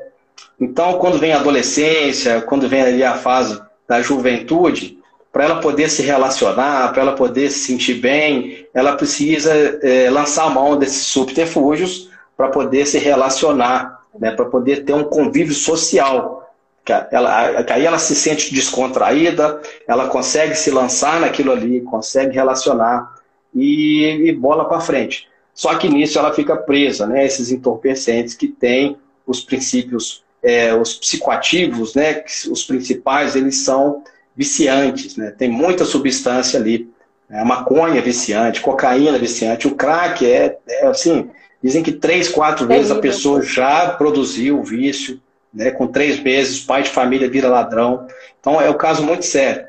[0.59, 4.97] Então, quando vem a adolescência, quando vem ali a fase da juventude,
[5.31, 9.51] para ela poder se relacionar, para ela poder se sentir bem, ela precisa
[9.83, 15.03] é, lançar a mão desses subterfúgios para poder se relacionar, né, para poder ter um
[15.03, 16.44] convívio social.
[17.11, 23.15] Ela, aí ela se sente descontraída, ela consegue se lançar naquilo ali, consegue relacionar
[23.53, 25.27] e, e bola para frente.
[25.53, 30.93] Só que nisso ela fica presa, né, esses entorpecentes que têm os princípios, é, os
[30.93, 34.03] psicoativos, né, os principais, eles são
[34.35, 35.31] viciantes, né?
[35.31, 36.89] Tem muita substância ali.
[37.29, 37.39] Né?
[37.39, 41.29] A maconha é viciante, cocaína é viciante, o crack é, é assim,
[41.63, 45.21] dizem que três, quatro vezes a pessoa já produziu o vício,
[45.55, 45.71] né?
[45.71, 48.05] Com três meses, pai de família vira ladrão.
[48.39, 49.65] Então é um caso muito sério.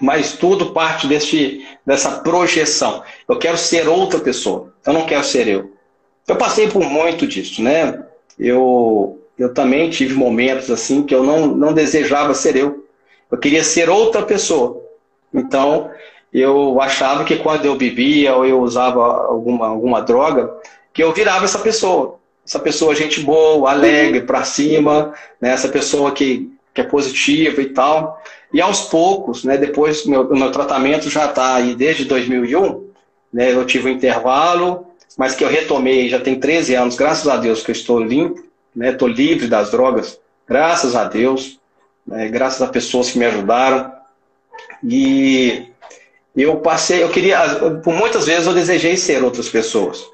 [0.00, 3.04] Mas tudo parte desse, dessa projeção.
[3.28, 5.72] Eu quero ser outra pessoa, eu não quero ser eu.
[6.26, 8.02] Eu passei por muito disso, né?
[8.36, 12.84] Eu, eu também tive momentos assim que eu não, não desejava ser eu.
[13.30, 14.82] Eu queria ser outra pessoa.
[15.32, 15.88] Então,
[16.32, 20.52] eu achava que quando eu bebia ou eu usava alguma, alguma droga,
[20.92, 22.15] que eu virava essa pessoa.
[22.46, 25.50] Essa pessoa gente boa, alegre, para cima, né?
[25.50, 28.22] essa pessoa que, que é positiva e tal.
[28.52, 32.84] E aos poucos, né, depois o meu, meu tratamento já está aí desde 2001,
[33.32, 34.86] né, eu tive um intervalo,
[35.18, 38.44] mas que eu retomei já tem 13 anos, graças a Deus que eu estou limpo,
[38.74, 41.58] né, estou livre das drogas, graças a Deus.
[42.06, 43.92] né, graças a pessoas que me ajudaram.
[44.84, 45.66] E
[46.36, 47.38] eu passei, eu queria,
[47.82, 50.04] por muitas vezes eu desejei ser outras pessoas.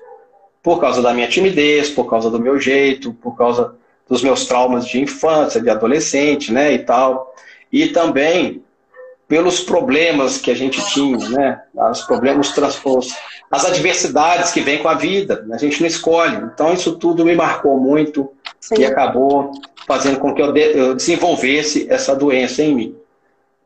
[0.62, 3.74] Por causa da minha timidez, por causa do meu jeito, por causa
[4.08, 7.34] dos meus traumas de infância, de adolescente, né, e tal.
[7.72, 8.62] E também
[9.32, 11.62] pelos problemas que a gente tinha, né?
[11.90, 13.14] Os problemas, os transtornos,
[13.50, 15.46] as adversidades que vêm com a vida.
[15.50, 16.36] A gente não escolhe.
[16.36, 18.74] Então, isso tudo me marcou muito Sim.
[18.80, 19.52] e acabou
[19.86, 22.96] fazendo com que eu, de, eu, desenvolvesse essa doença em mim.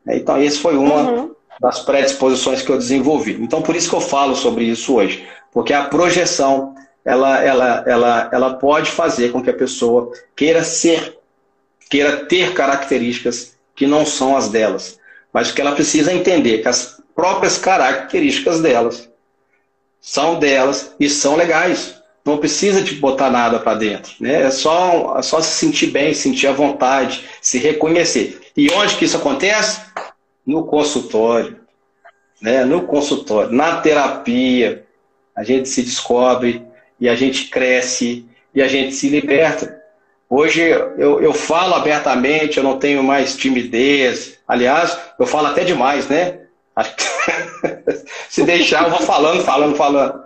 [0.07, 1.34] Então, esse foi uma uhum.
[1.61, 3.32] das predisposições que eu desenvolvi.
[3.40, 6.76] Então, por isso que eu falo sobre isso hoje, porque a projeção
[7.07, 11.16] ela, ela, ela, ela pode fazer com que a pessoa queira ser,
[11.88, 14.98] queira ter características que não são as delas
[15.36, 19.07] mas que ela precisa entender que as próprias características delas
[20.00, 22.00] são delas e são legais.
[22.24, 24.44] Não precisa de botar nada para dentro, né?
[24.44, 28.40] É só, é só se sentir bem, sentir a vontade, se reconhecer.
[28.57, 29.82] E onde que isso acontece?
[30.46, 31.61] No consultório,
[32.40, 32.64] né?
[32.64, 34.86] No consultório, na terapia,
[35.36, 36.65] a gente se descobre
[37.01, 39.76] e a gente cresce e a gente se liberta.
[40.28, 44.38] Hoje eu, eu falo abertamente, eu não tenho mais timidez.
[44.47, 46.40] Aliás, eu falo até demais, né?
[48.28, 50.20] Se deixar, eu vou falando, falando, falando.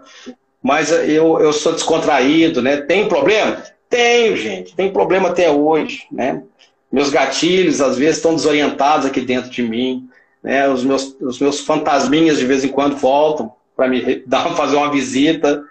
[0.62, 2.78] Mas eu, eu sou descontraído, né?
[2.78, 3.62] Tem problema?
[3.88, 4.74] Tenho, gente.
[4.74, 6.42] Tem problema até hoje, né?
[6.90, 10.08] Meus gatilhos, às vezes, estão desorientados aqui dentro de mim.
[10.42, 10.68] Né?
[10.68, 14.90] Os, meus, os meus fantasminhas, de vez em quando, voltam para me dar, fazer uma
[14.90, 15.62] visita.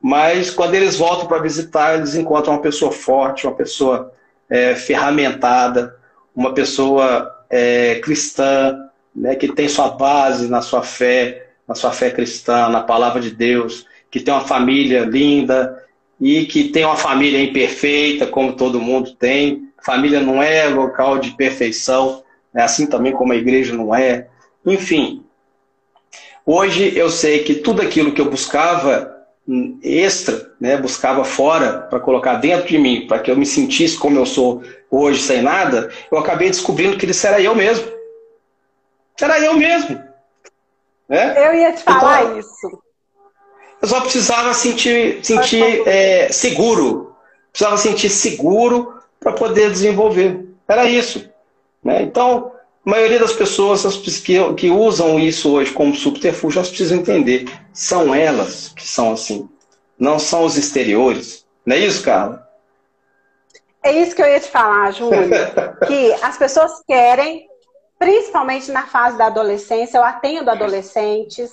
[0.00, 4.12] Mas quando eles voltam para visitar, eles encontram uma pessoa forte, uma pessoa
[4.48, 5.96] é, ferramentada,
[6.34, 8.78] uma pessoa é, cristã,
[9.14, 13.30] né, que tem sua base na sua fé, na sua fé cristã, na palavra de
[13.30, 15.82] Deus, que tem uma família linda
[16.20, 19.70] e que tem uma família imperfeita, como todo mundo tem.
[19.82, 22.22] Família não é local de perfeição,
[22.54, 24.28] é assim também como a igreja não é.
[24.64, 25.24] Enfim,
[26.44, 29.15] hoje eu sei que tudo aquilo que eu buscava
[29.82, 34.18] extra, né, buscava fora para colocar dentro de mim, para que eu me sentisse como
[34.18, 37.86] eu sou hoje, sem nada, eu acabei descobrindo que isso era eu mesmo.
[39.20, 40.02] Era eu mesmo.
[41.08, 41.48] Né?
[41.48, 42.82] Eu ia te falar então, isso.
[43.80, 47.14] Eu só precisava sentir, sentir é, seguro.
[47.52, 50.44] Precisava sentir seguro para poder desenvolver.
[50.66, 51.30] Era isso.
[51.82, 52.02] Né?
[52.02, 52.52] Então,
[52.86, 53.84] a maioria das pessoas
[54.20, 57.50] que, que usam isso hoje como subterfúgio, elas precisam entender.
[57.72, 59.50] São elas que são assim.
[59.98, 61.44] Não são os exteriores.
[61.64, 62.48] Não é isso, Carla?
[63.82, 65.30] É isso que eu ia te falar, Júlio.
[65.88, 67.48] que as pessoas querem,
[67.98, 71.50] principalmente na fase da adolescência, eu atendo adolescentes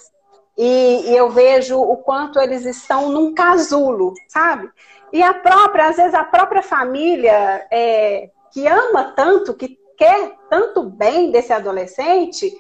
[0.55, 4.69] e, e eu vejo o quanto eles estão num casulo, sabe?
[5.11, 10.84] E a própria, às vezes, a própria família é, que ama tanto, que quer tanto
[10.84, 12.52] bem desse adolescente,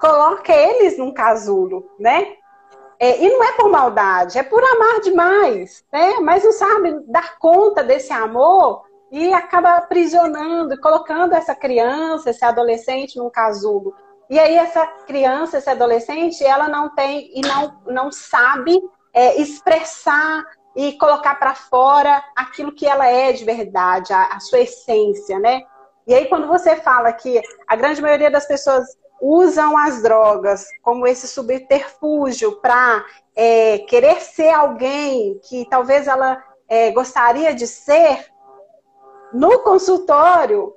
[0.00, 2.34] coloca eles num casulo, né?
[2.98, 6.14] É, e não é por maldade, é por amar demais, né?
[6.20, 13.18] Mas não sabe dar conta desse amor e acaba aprisionando, colocando essa criança, esse adolescente
[13.18, 13.94] num casulo.
[14.28, 18.80] E aí essa criança, esse adolescente, ela não tem e não, não sabe
[19.12, 24.60] é, expressar e colocar para fora aquilo que ela é de verdade, a, a sua
[24.60, 25.62] essência, né?
[26.06, 31.06] E aí, quando você fala que a grande maioria das pessoas usam as drogas como
[31.06, 33.04] esse subterfúgio para
[33.34, 38.26] é, querer ser alguém que talvez ela é, gostaria de ser,
[39.32, 40.74] no consultório,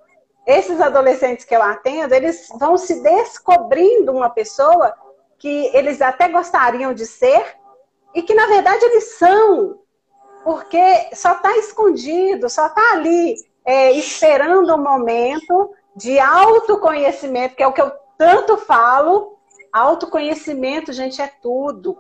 [0.48, 4.94] esses adolescentes que eu atendo, eles vão se descobrindo uma pessoa
[5.38, 7.46] que eles até gostariam de ser
[8.16, 9.80] e que na verdade eles são,
[10.44, 13.36] porque só está escondido, só está ali
[13.66, 19.38] é, esperando um momento de autoconhecimento, que é o que eu tanto falo.
[19.72, 21.98] Autoconhecimento, gente, é tudo.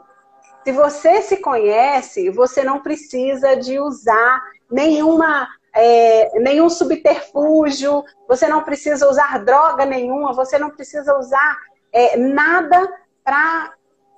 [0.63, 8.63] Se você se conhece, você não precisa de usar nenhuma, é, nenhum subterfúgio, você não
[8.63, 11.57] precisa usar droga nenhuma, você não precisa usar
[11.91, 12.91] é, nada
[13.23, 13.73] para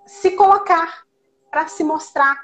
[0.05, 1.03] se colocar,
[1.49, 2.35] para se mostrar.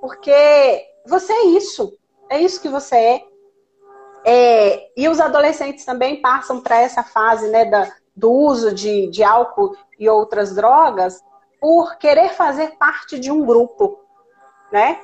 [0.00, 1.96] Porque você é isso,
[2.28, 3.29] é isso que você é.
[4.24, 9.22] É, e os adolescentes também passam para essa fase né, da, do uso de, de
[9.22, 11.22] álcool e outras drogas
[11.60, 13.98] por querer fazer parte de um grupo,
[14.72, 14.98] né?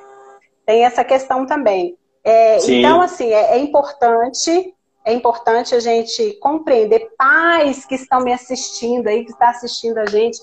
[0.65, 1.97] Tem essa questão também.
[2.23, 8.33] É, então, assim, é, é, importante, é importante a gente compreender, pais que estão me
[8.33, 10.39] assistindo aí, que está assistindo a gente,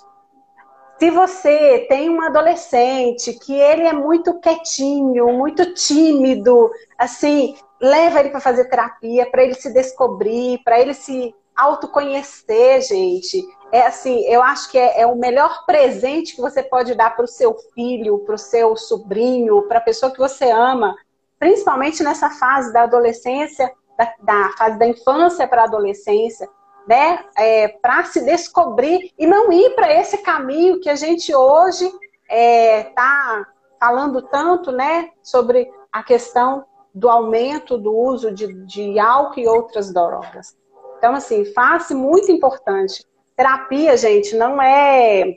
[0.99, 8.31] se você tem um adolescente que ele é muito quietinho, muito tímido, assim, leva ele
[8.31, 13.45] para fazer terapia, para ele se descobrir, para ele se autoconhecer, gente.
[13.71, 17.27] É assim, eu acho que é, é o melhor presente que você pode dar para
[17.27, 20.97] o seu filho, para o seu sobrinho, para a pessoa que você ama,
[21.39, 26.49] principalmente nessa fase da adolescência, da, da fase da infância para a adolescência,
[26.89, 27.23] né?
[27.37, 31.95] É, para se descobrir e não ir para esse caminho que a gente hoje está
[32.29, 33.47] é, tá
[33.79, 35.11] falando tanto, né?
[35.23, 36.65] Sobre a questão
[36.95, 40.57] do aumento do uso de, de álcool e outras drogas.
[40.99, 43.05] Então, assim, face muito importante.
[43.37, 45.37] Terapia, gente, não é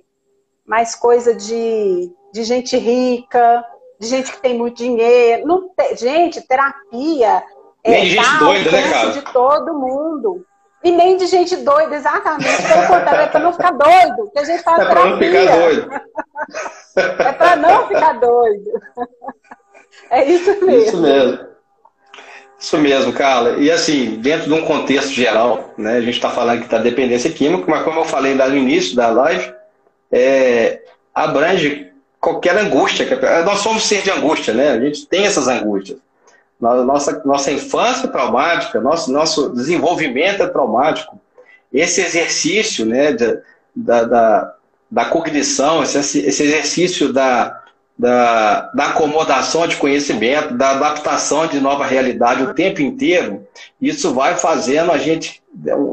[0.66, 3.66] mais coisa de, de gente rica,
[4.00, 5.48] de gente que tem muito dinheiro.
[5.48, 7.44] Não gente, terapia
[7.84, 9.12] é nem gente doida, né, cara?
[9.12, 10.46] de todo mundo.
[10.84, 12.62] E nem de gente doida, exatamente.
[12.68, 14.30] Pelo contrário, é para não ficar doido.
[14.32, 15.90] Que a gente faz é para não ficar doido.
[16.98, 18.72] é para não ficar doido.
[20.10, 20.88] É isso mesmo.
[20.88, 21.48] Isso mesmo.
[22.60, 23.58] Isso mesmo, Carla.
[23.58, 27.32] E assim, dentro de um contexto geral, né, a gente está falando que está dependência
[27.32, 29.54] química, mas como eu falei lá no início da live,
[30.12, 30.82] é,
[31.14, 33.08] abrange qualquer angústia.
[33.46, 34.72] Nós somos ser de angústia, né?
[34.72, 36.00] A gente tem essas angústias.
[36.60, 41.20] Nossa, nossa infância é traumática, nosso, nosso desenvolvimento é traumático.
[41.72, 43.16] Esse exercício né,
[43.76, 44.56] da, da,
[44.90, 47.64] da cognição, esse, esse exercício da,
[47.98, 53.46] da, da acomodação de conhecimento, da adaptação de nova realidade o tempo inteiro,
[53.82, 55.42] isso vai fazendo a gente,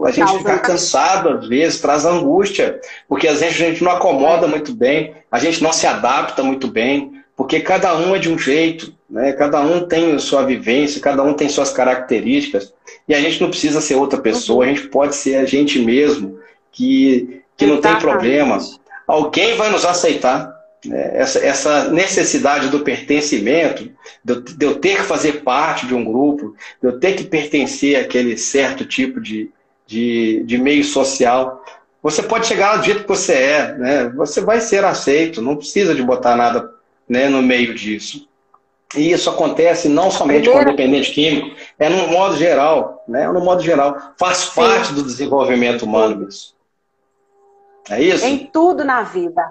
[0.05, 2.79] a gente ficar cansado às vezes, traz angústia,
[3.09, 6.69] porque às vezes a gente não acomoda muito bem, a gente não se adapta muito
[6.69, 9.33] bem, porque cada um é de um jeito, né?
[9.33, 12.73] cada um tem sua vivência, cada um tem suas características,
[13.09, 16.39] e a gente não precisa ser outra pessoa, a gente pode ser a gente mesmo,
[16.71, 18.59] que, que não tem problema.
[19.07, 20.54] Alguém vai nos aceitar,
[20.93, 23.91] essa, essa necessidade do pertencimento,
[24.25, 28.37] de, eu ter que fazer parte de um grupo, de eu ter que pertencer àquele
[28.37, 29.51] certo tipo de,
[29.87, 31.65] de, de meio social.
[32.03, 34.09] Você pode chegar do jeito que você é, né?
[34.11, 36.71] você vai ser aceito, não precisa de botar nada
[37.09, 38.29] né, no meio disso.
[38.95, 43.27] E isso acontece não somente com o dependente químico, é no modo geral, né?
[43.27, 44.13] No modo geral.
[44.17, 46.55] Faz parte do desenvolvimento humano isso.
[47.91, 48.25] É isso?
[48.25, 49.43] Em tudo na vida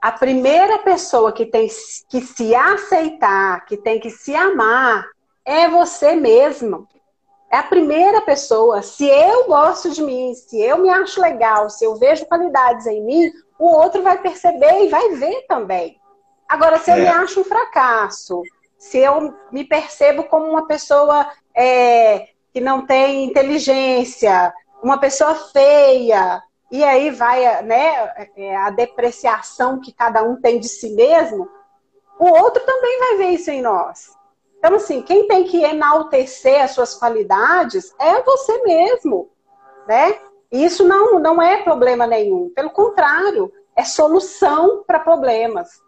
[0.00, 1.68] a primeira pessoa que tem
[2.08, 5.04] que se aceitar, que tem que se amar,
[5.44, 6.88] é você mesmo.
[7.50, 8.80] É a primeira pessoa.
[8.80, 13.04] Se eu gosto de mim, se eu me acho legal, se eu vejo qualidades em
[13.04, 16.00] mim, o outro vai perceber e vai ver também.
[16.48, 17.00] Agora, se eu é.
[17.00, 18.42] me acho um fracasso,
[18.78, 26.42] se eu me percebo como uma pessoa é, que não tem inteligência, uma pessoa feia,
[26.70, 31.48] e aí vai né, é, a depreciação que cada um tem de si mesmo,
[32.18, 34.10] o outro também vai ver isso em nós.
[34.58, 39.30] Então, assim, quem tem que enaltecer as suas qualidades é você mesmo,
[39.88, 40.18] né?
[40.52, 42.50] E isso não, não é problema nenhum.
[42.54, 45.80] Pelo contrário, é solução para problemas.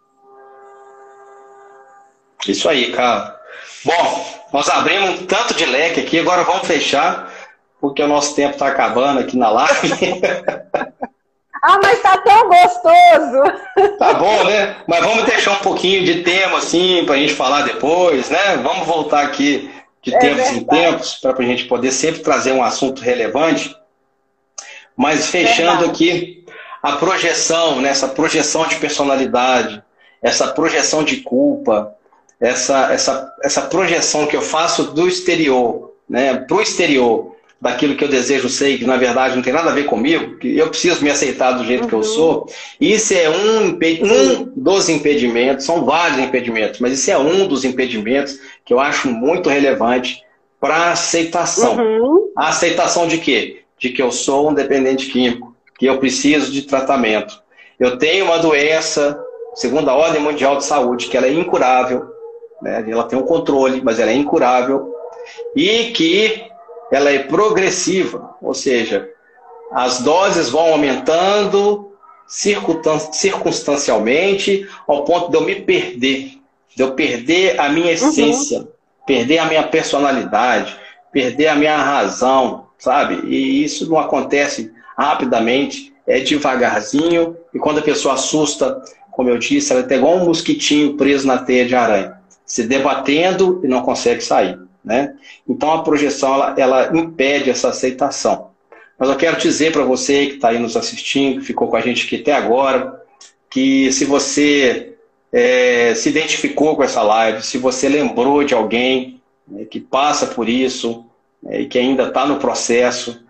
[2.47, 3.39] Isso aí, cara.
[3.85, 7.31] Bom, nós abrimos um tanto de leque aqui, agora vamos fechar
[7.83, 9.91] porque o nosso tempo está acabando aqui na live.
[11.61, 13.63] ah, mas tá tão gostoso!
[13.99, 14.77] Tá bom, né?
[14.87, 18.55] Mas vamos deixar um pouquinho de tema, assim, para a gente falar depois, né?
[18.63, 19.69] Vamos voltar aqui
[20.01, 20.59] de é tempos verdade.
[20.59, 23.75] em tempos, para a gente poder sempre trazer um assunto relevante.
[24.95, 26.45] Mas fechando aqui,
[26.81, 27.89] a projeção, né?
[27.89, 29.83] essa projeção de personalidade,
[30.21, 31.93] essa projeção de culpa,
[32.39, 36.35] essa, essa, essa projeção que eu faço do exterior, né?
[36.35, 37.32] para o exterior,
[37.63, 40.57] daquilo que eu desejo ser, que na verdade não tem nada a ver comigo, que
[40.57, 41.87] eu preciso me aceitar do jeito uhum.
[41.87, 42.03] que eu uhum.
[42.03, 42.49] sou.
[42.79, 48.37] Isso é um, um dos impedimentos, são vários impedimentos, mas isso é um dos impedimentos
[48.65, 50.21] que eu acho muito relevante
[50.59, 51.77] para a aceitação.
[51.77, 52.33] Uhum.
[52.35, 53.61] A aceitação de quê?
[53.79, 57.41] De que eu sou um dependente químico, que eu preciso de tratamento.
[57.79, 59.17] Eu tenho uma doença,
[59.55, 62.03] segundo a Ordem Mundial de Saúde, que ela é incurável,
[62.61, 62.83] né?
[62.85, 64.93] ela tem um controle, mas ela é incurável,
[65.55, 66.51] e que
[66.93, 69.09] ela é progressiva, ou seja,
[69.71, 71.91] as doses vão aumentando
[72.27, 76.33] circunstancialmente ao ponto de eu me perder,
[76.75, 77.93] de eu perder a minha uhum.
[77.93, 78.67] essência, uhum.
[79.07, 80.77] perder a minha personalidade,
[81.11, 83.27] perder a minha razão, sabe?
[83.27, 88.79] E isso não acontece rapidamente, é devagarzinho, e quando a pessoa assusta,
[89.11, 93.59] como eu disse, ela é igual um mosquitinho preso na teia de aranha, se debatendo
[93.63, 94.59] e não consegue sair.
[94.83, 95.15] Né?
[95.47, 98.51] Então a projeção ela, ela impede essa aceitação.
[98.99, 101.81] Mas eu quero dizer para você que está aí nos assistindo, que ficou com a
[101.81, 103.01] gente aqui até agora,
[103.49, 104.93] que se você
[105.31, 110.47] é, se identificou com essa live, se você lembrou de alguém né, que passa por
[110.49, 111.05] isso
[111.41, 113.21] né, e que ainda está no processo,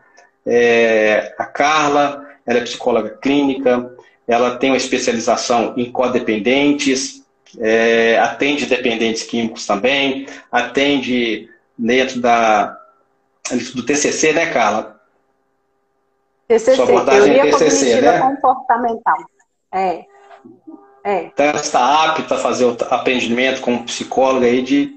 [0.45, 3.89] É, a Carla, ela é psicóloga clínica,
[4.27, 7.22] ela tem uma especialização em codependentes,
[7.59, 12.77] é, atende dependentes químicos também, atende dentro da,
[13.73, 14.99] do TCC, né, Carla?
[16.47, 18.19] TCC, Sua abordagem teoria é TCC, né?
[18.19, 19.17] comportamental.
[19.71, 20.05] É.
[21.03, 21.23] é.
[21.25, 24.95] Então, ela está apta a fazer o atendimento como psicóloga aí de,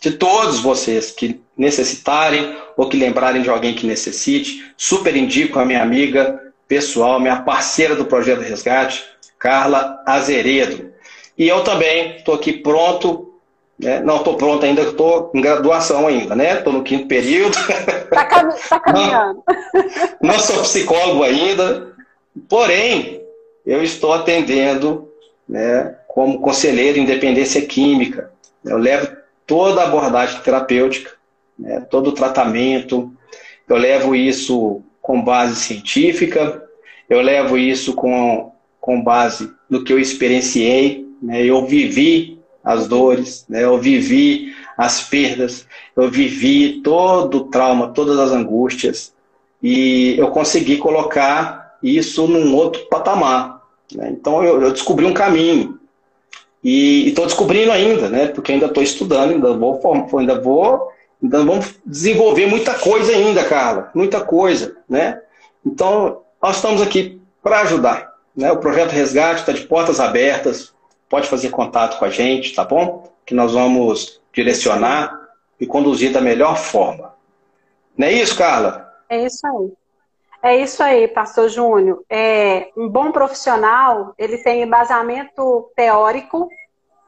[0.00, 4.72] de todos vocês que necessitarem ou que lembrarem de alguém que necessite.
[4.76, 9.04] Super indico a minha amiga pessoal, minha parceira do Projeto Resgate,
[9.38, 10.93] Carla Azeredo.
[11.36, 13.34] E eu também estou aqui pronto
[13.78, 14.00] né?
[14.00, 16.58] Não estou pronto ainda, estou em graduação ainda, né?
[16.58, 17.56] Estou no quinto período.
[17.58, 19.42] Está cam tá caminhando.
[20.22, 21.92] Não, não, sou psicólogo ainda,
[22.48, 23.20] porém,
[23.66, 25.08] eu estou atendendo
[25.48, 28.30] né, como conselheiro em independência química.
[28.64, 29.08] Eu levo
[29.46, 31.10] toda a abordagem terapêutica,
[31.58, 33.12] né, todo o tratamento,
[33.68, 36.62] eu levo isso com base científica,
[37.08, 43.46] eu levo isso com, com base no que eu experienciei, né, eu vivi as dores,
[43.48, 43.64] né?
[43.64, 45.66] eu vivi as perdas,
[45.96, 49.12] eu vivi todo o trauma, todas as angústias,
[49.62, 53.62] e eu consegui colocar isso num outro patamar.
[53.94, 54.10] Né?
[54.10, 55.78] Então eu, eu, descobri um caminho.
[56.62, 58.26] E estou descobrindo ainda, né?
[58.26, 59.80] porque ainda estou estudando, ainda vou,
[60.18, 60.90] ainda vou,
[61.22, 64.76] ainda vamos desenvolver muita coisa ainda, Carla, muita coisa.
[64.88, 65.20] Né?
[65.64, 68.12] Então, nós estamos aqui para ajudar.
[68.36, 68.52] Né?
[68.52, 70.73] O projeto Resgate está de portas abertas,
[71.14, 73.08] pode fazer contato com a gente, tá bom?
[73.24, 75.16] Que nós vamos direcionar
[75.60, 77.14] e conduzir da melhor forma.
[77.96, 78.92] Não é isso, Carla?
[79.08, 79.72] É isso aí.
[80.42, 82.02] É isso aí, pastor Júnior.
[82.10, 86.48] É, um bom profissional, ele tem embasamento teórico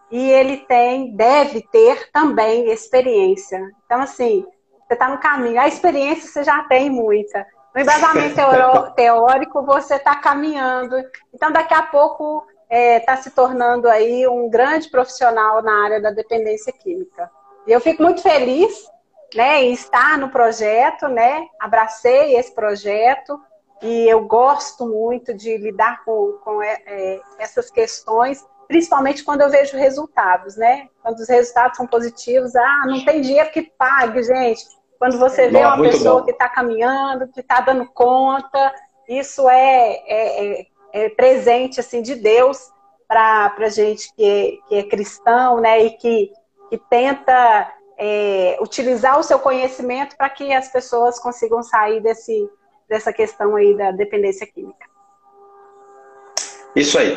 [0.09, 3.61] e ele tem, deve ter também experiência.
[3.87, 4.47] Então, assim,
[4.87, 5.61] você está no caminho.
[5.61, 7.45] A experiência você já tem muita.
[7.75, 8.37] No embasamento
[8.95, 10.95] teórico, você está caminhando.
[11.35, 16.01] Então, daqui a pouco está é, tá se tornando aí um grande profissional na área
[16.01, 17.31] da dependência química.
[17.67, 18.89] E eu fico muito feliz
[19.35, 21.47] né, em estar no projeto, né?
[21.61, 23.41] Abracei esse projeto
[23.83, 29.51] e eu gosto muito de lidar com, com é, é essas questões, principalmente quando eu
[29.51, 30.89] vejo resultados, né?
[31.03, 34.65] Quando os resultados são positivos, ah, não tem dinheiro que pague, gente.
[34.99, 36.25] Quando você vê uma pessoa bom.
[36.25, 38.73] que está caminhando, que está dando conta,
[39.09, 42.71] isso é, é, é é, presente assim de Deus
[43.09, 46.33] para a gente que é, que é cristão, né, e que,
[46.69, 52.49] que tenta é, utilizar o seu conhecimento para que as pessoas consigam sair desse,
[52.89, 54.87] dessa questão aí da dependência química.
[56.75, 57.17] Isso aí.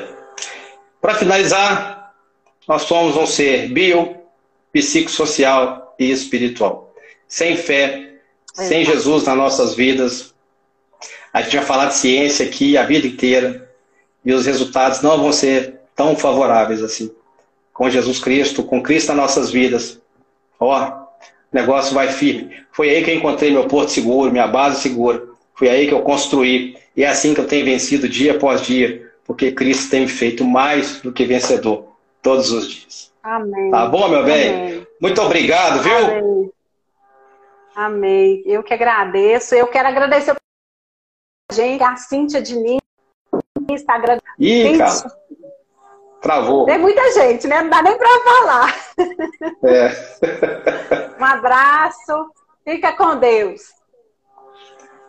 [1.02, 2.14] Para finalizar,
[2.68, 4.16] nós somos um ser bio,
[4.72, 6.94] psicossocial e espiritual.
[7.28, 8.20] Sem fé,
[8.58, 8.64] é.
[8.64, 10.34] sem Jesus nas nossas vidas.
[11.34, 13.70] A gente vai falar de ciência aqui a vida inteira
[14.26, 17.12] e os resultados não vão ser tão favoráveis assim.
[17.74, 20.02] Com Jesus Cristo, com Cristo nas nossas vidas.
[20.60, 21.08] Ó, o
[21.52, 22.56] negócio vai firme.
[22.72, 25.24] Foi aí que eu encontrei meu porto seguro, minha base segura.
[25.54, 26.78] Foi aí que eu construí.
[26.96, 30.44] E é assim que eu tenho vencido dia após dia, porque Cristo tem me feito
[30.44, 31.88] mais do que vencedor
[32.22, 33.12] todos os dias.
[33.24, 33.72] Amém.
[33.72, 34.50] Tá bom, meu bem?
[34.50, 34.88] Amém.
[35.02, 35.98] Muito obrigado, viu?
[35.98, 36.52] Amém.
[37.76, 38.44] Amém.
[38.46, 39.56] Eu que agradeço.
[39.56, 40.36] Eu quero agradecer
[41.52, 42.80] gente, a Cíntia Diniz,
[43.70, 44.20] Instagram.
[44.38, 45.20] Ih, gente, cara.
[46.22, 46.66] Travou.
[46.66, 47.62] Tem muita gente, né?
[47.62, 48.76] Não dá nem para falar.
[49.64, 51.16] É.
[51.20, 52.32] um abraço.
[52.64, 53.62] Fica com Deus.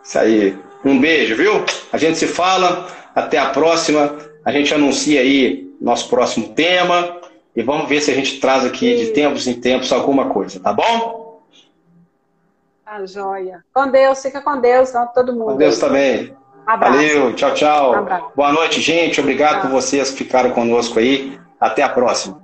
[0.04, 0.58] Isso aí.
[0.84, 1.64] Um beijo, viu?
[1.92, 2.86] A gente se fala.
[3.14, 4.16] Até a próxima.
[4.44, 7.20] A gente anuncia aí nosso próximo tema.
[7.56, 9.04] E vamos ver se a gente traz aqui Sim.
[9.04, 11.19] de tempos em tempos alguma coisa, tá bom?
[12.90, 13.64] Tá joia.
[13.72, 15.52] Com Deus, fica com Deus, todo mundo.
[15.52, 16.36] Com Deus também.
[16.66, 16.96] Abraço.
[16.96, 18.32] Valeu, tchau, tchau.
[18.34, 19.20] Boa noite, gente.
[19.20, 21.38] Obrigado por vocês que ficaram conosco aí.
[21.60, 22.42] Até a próxima.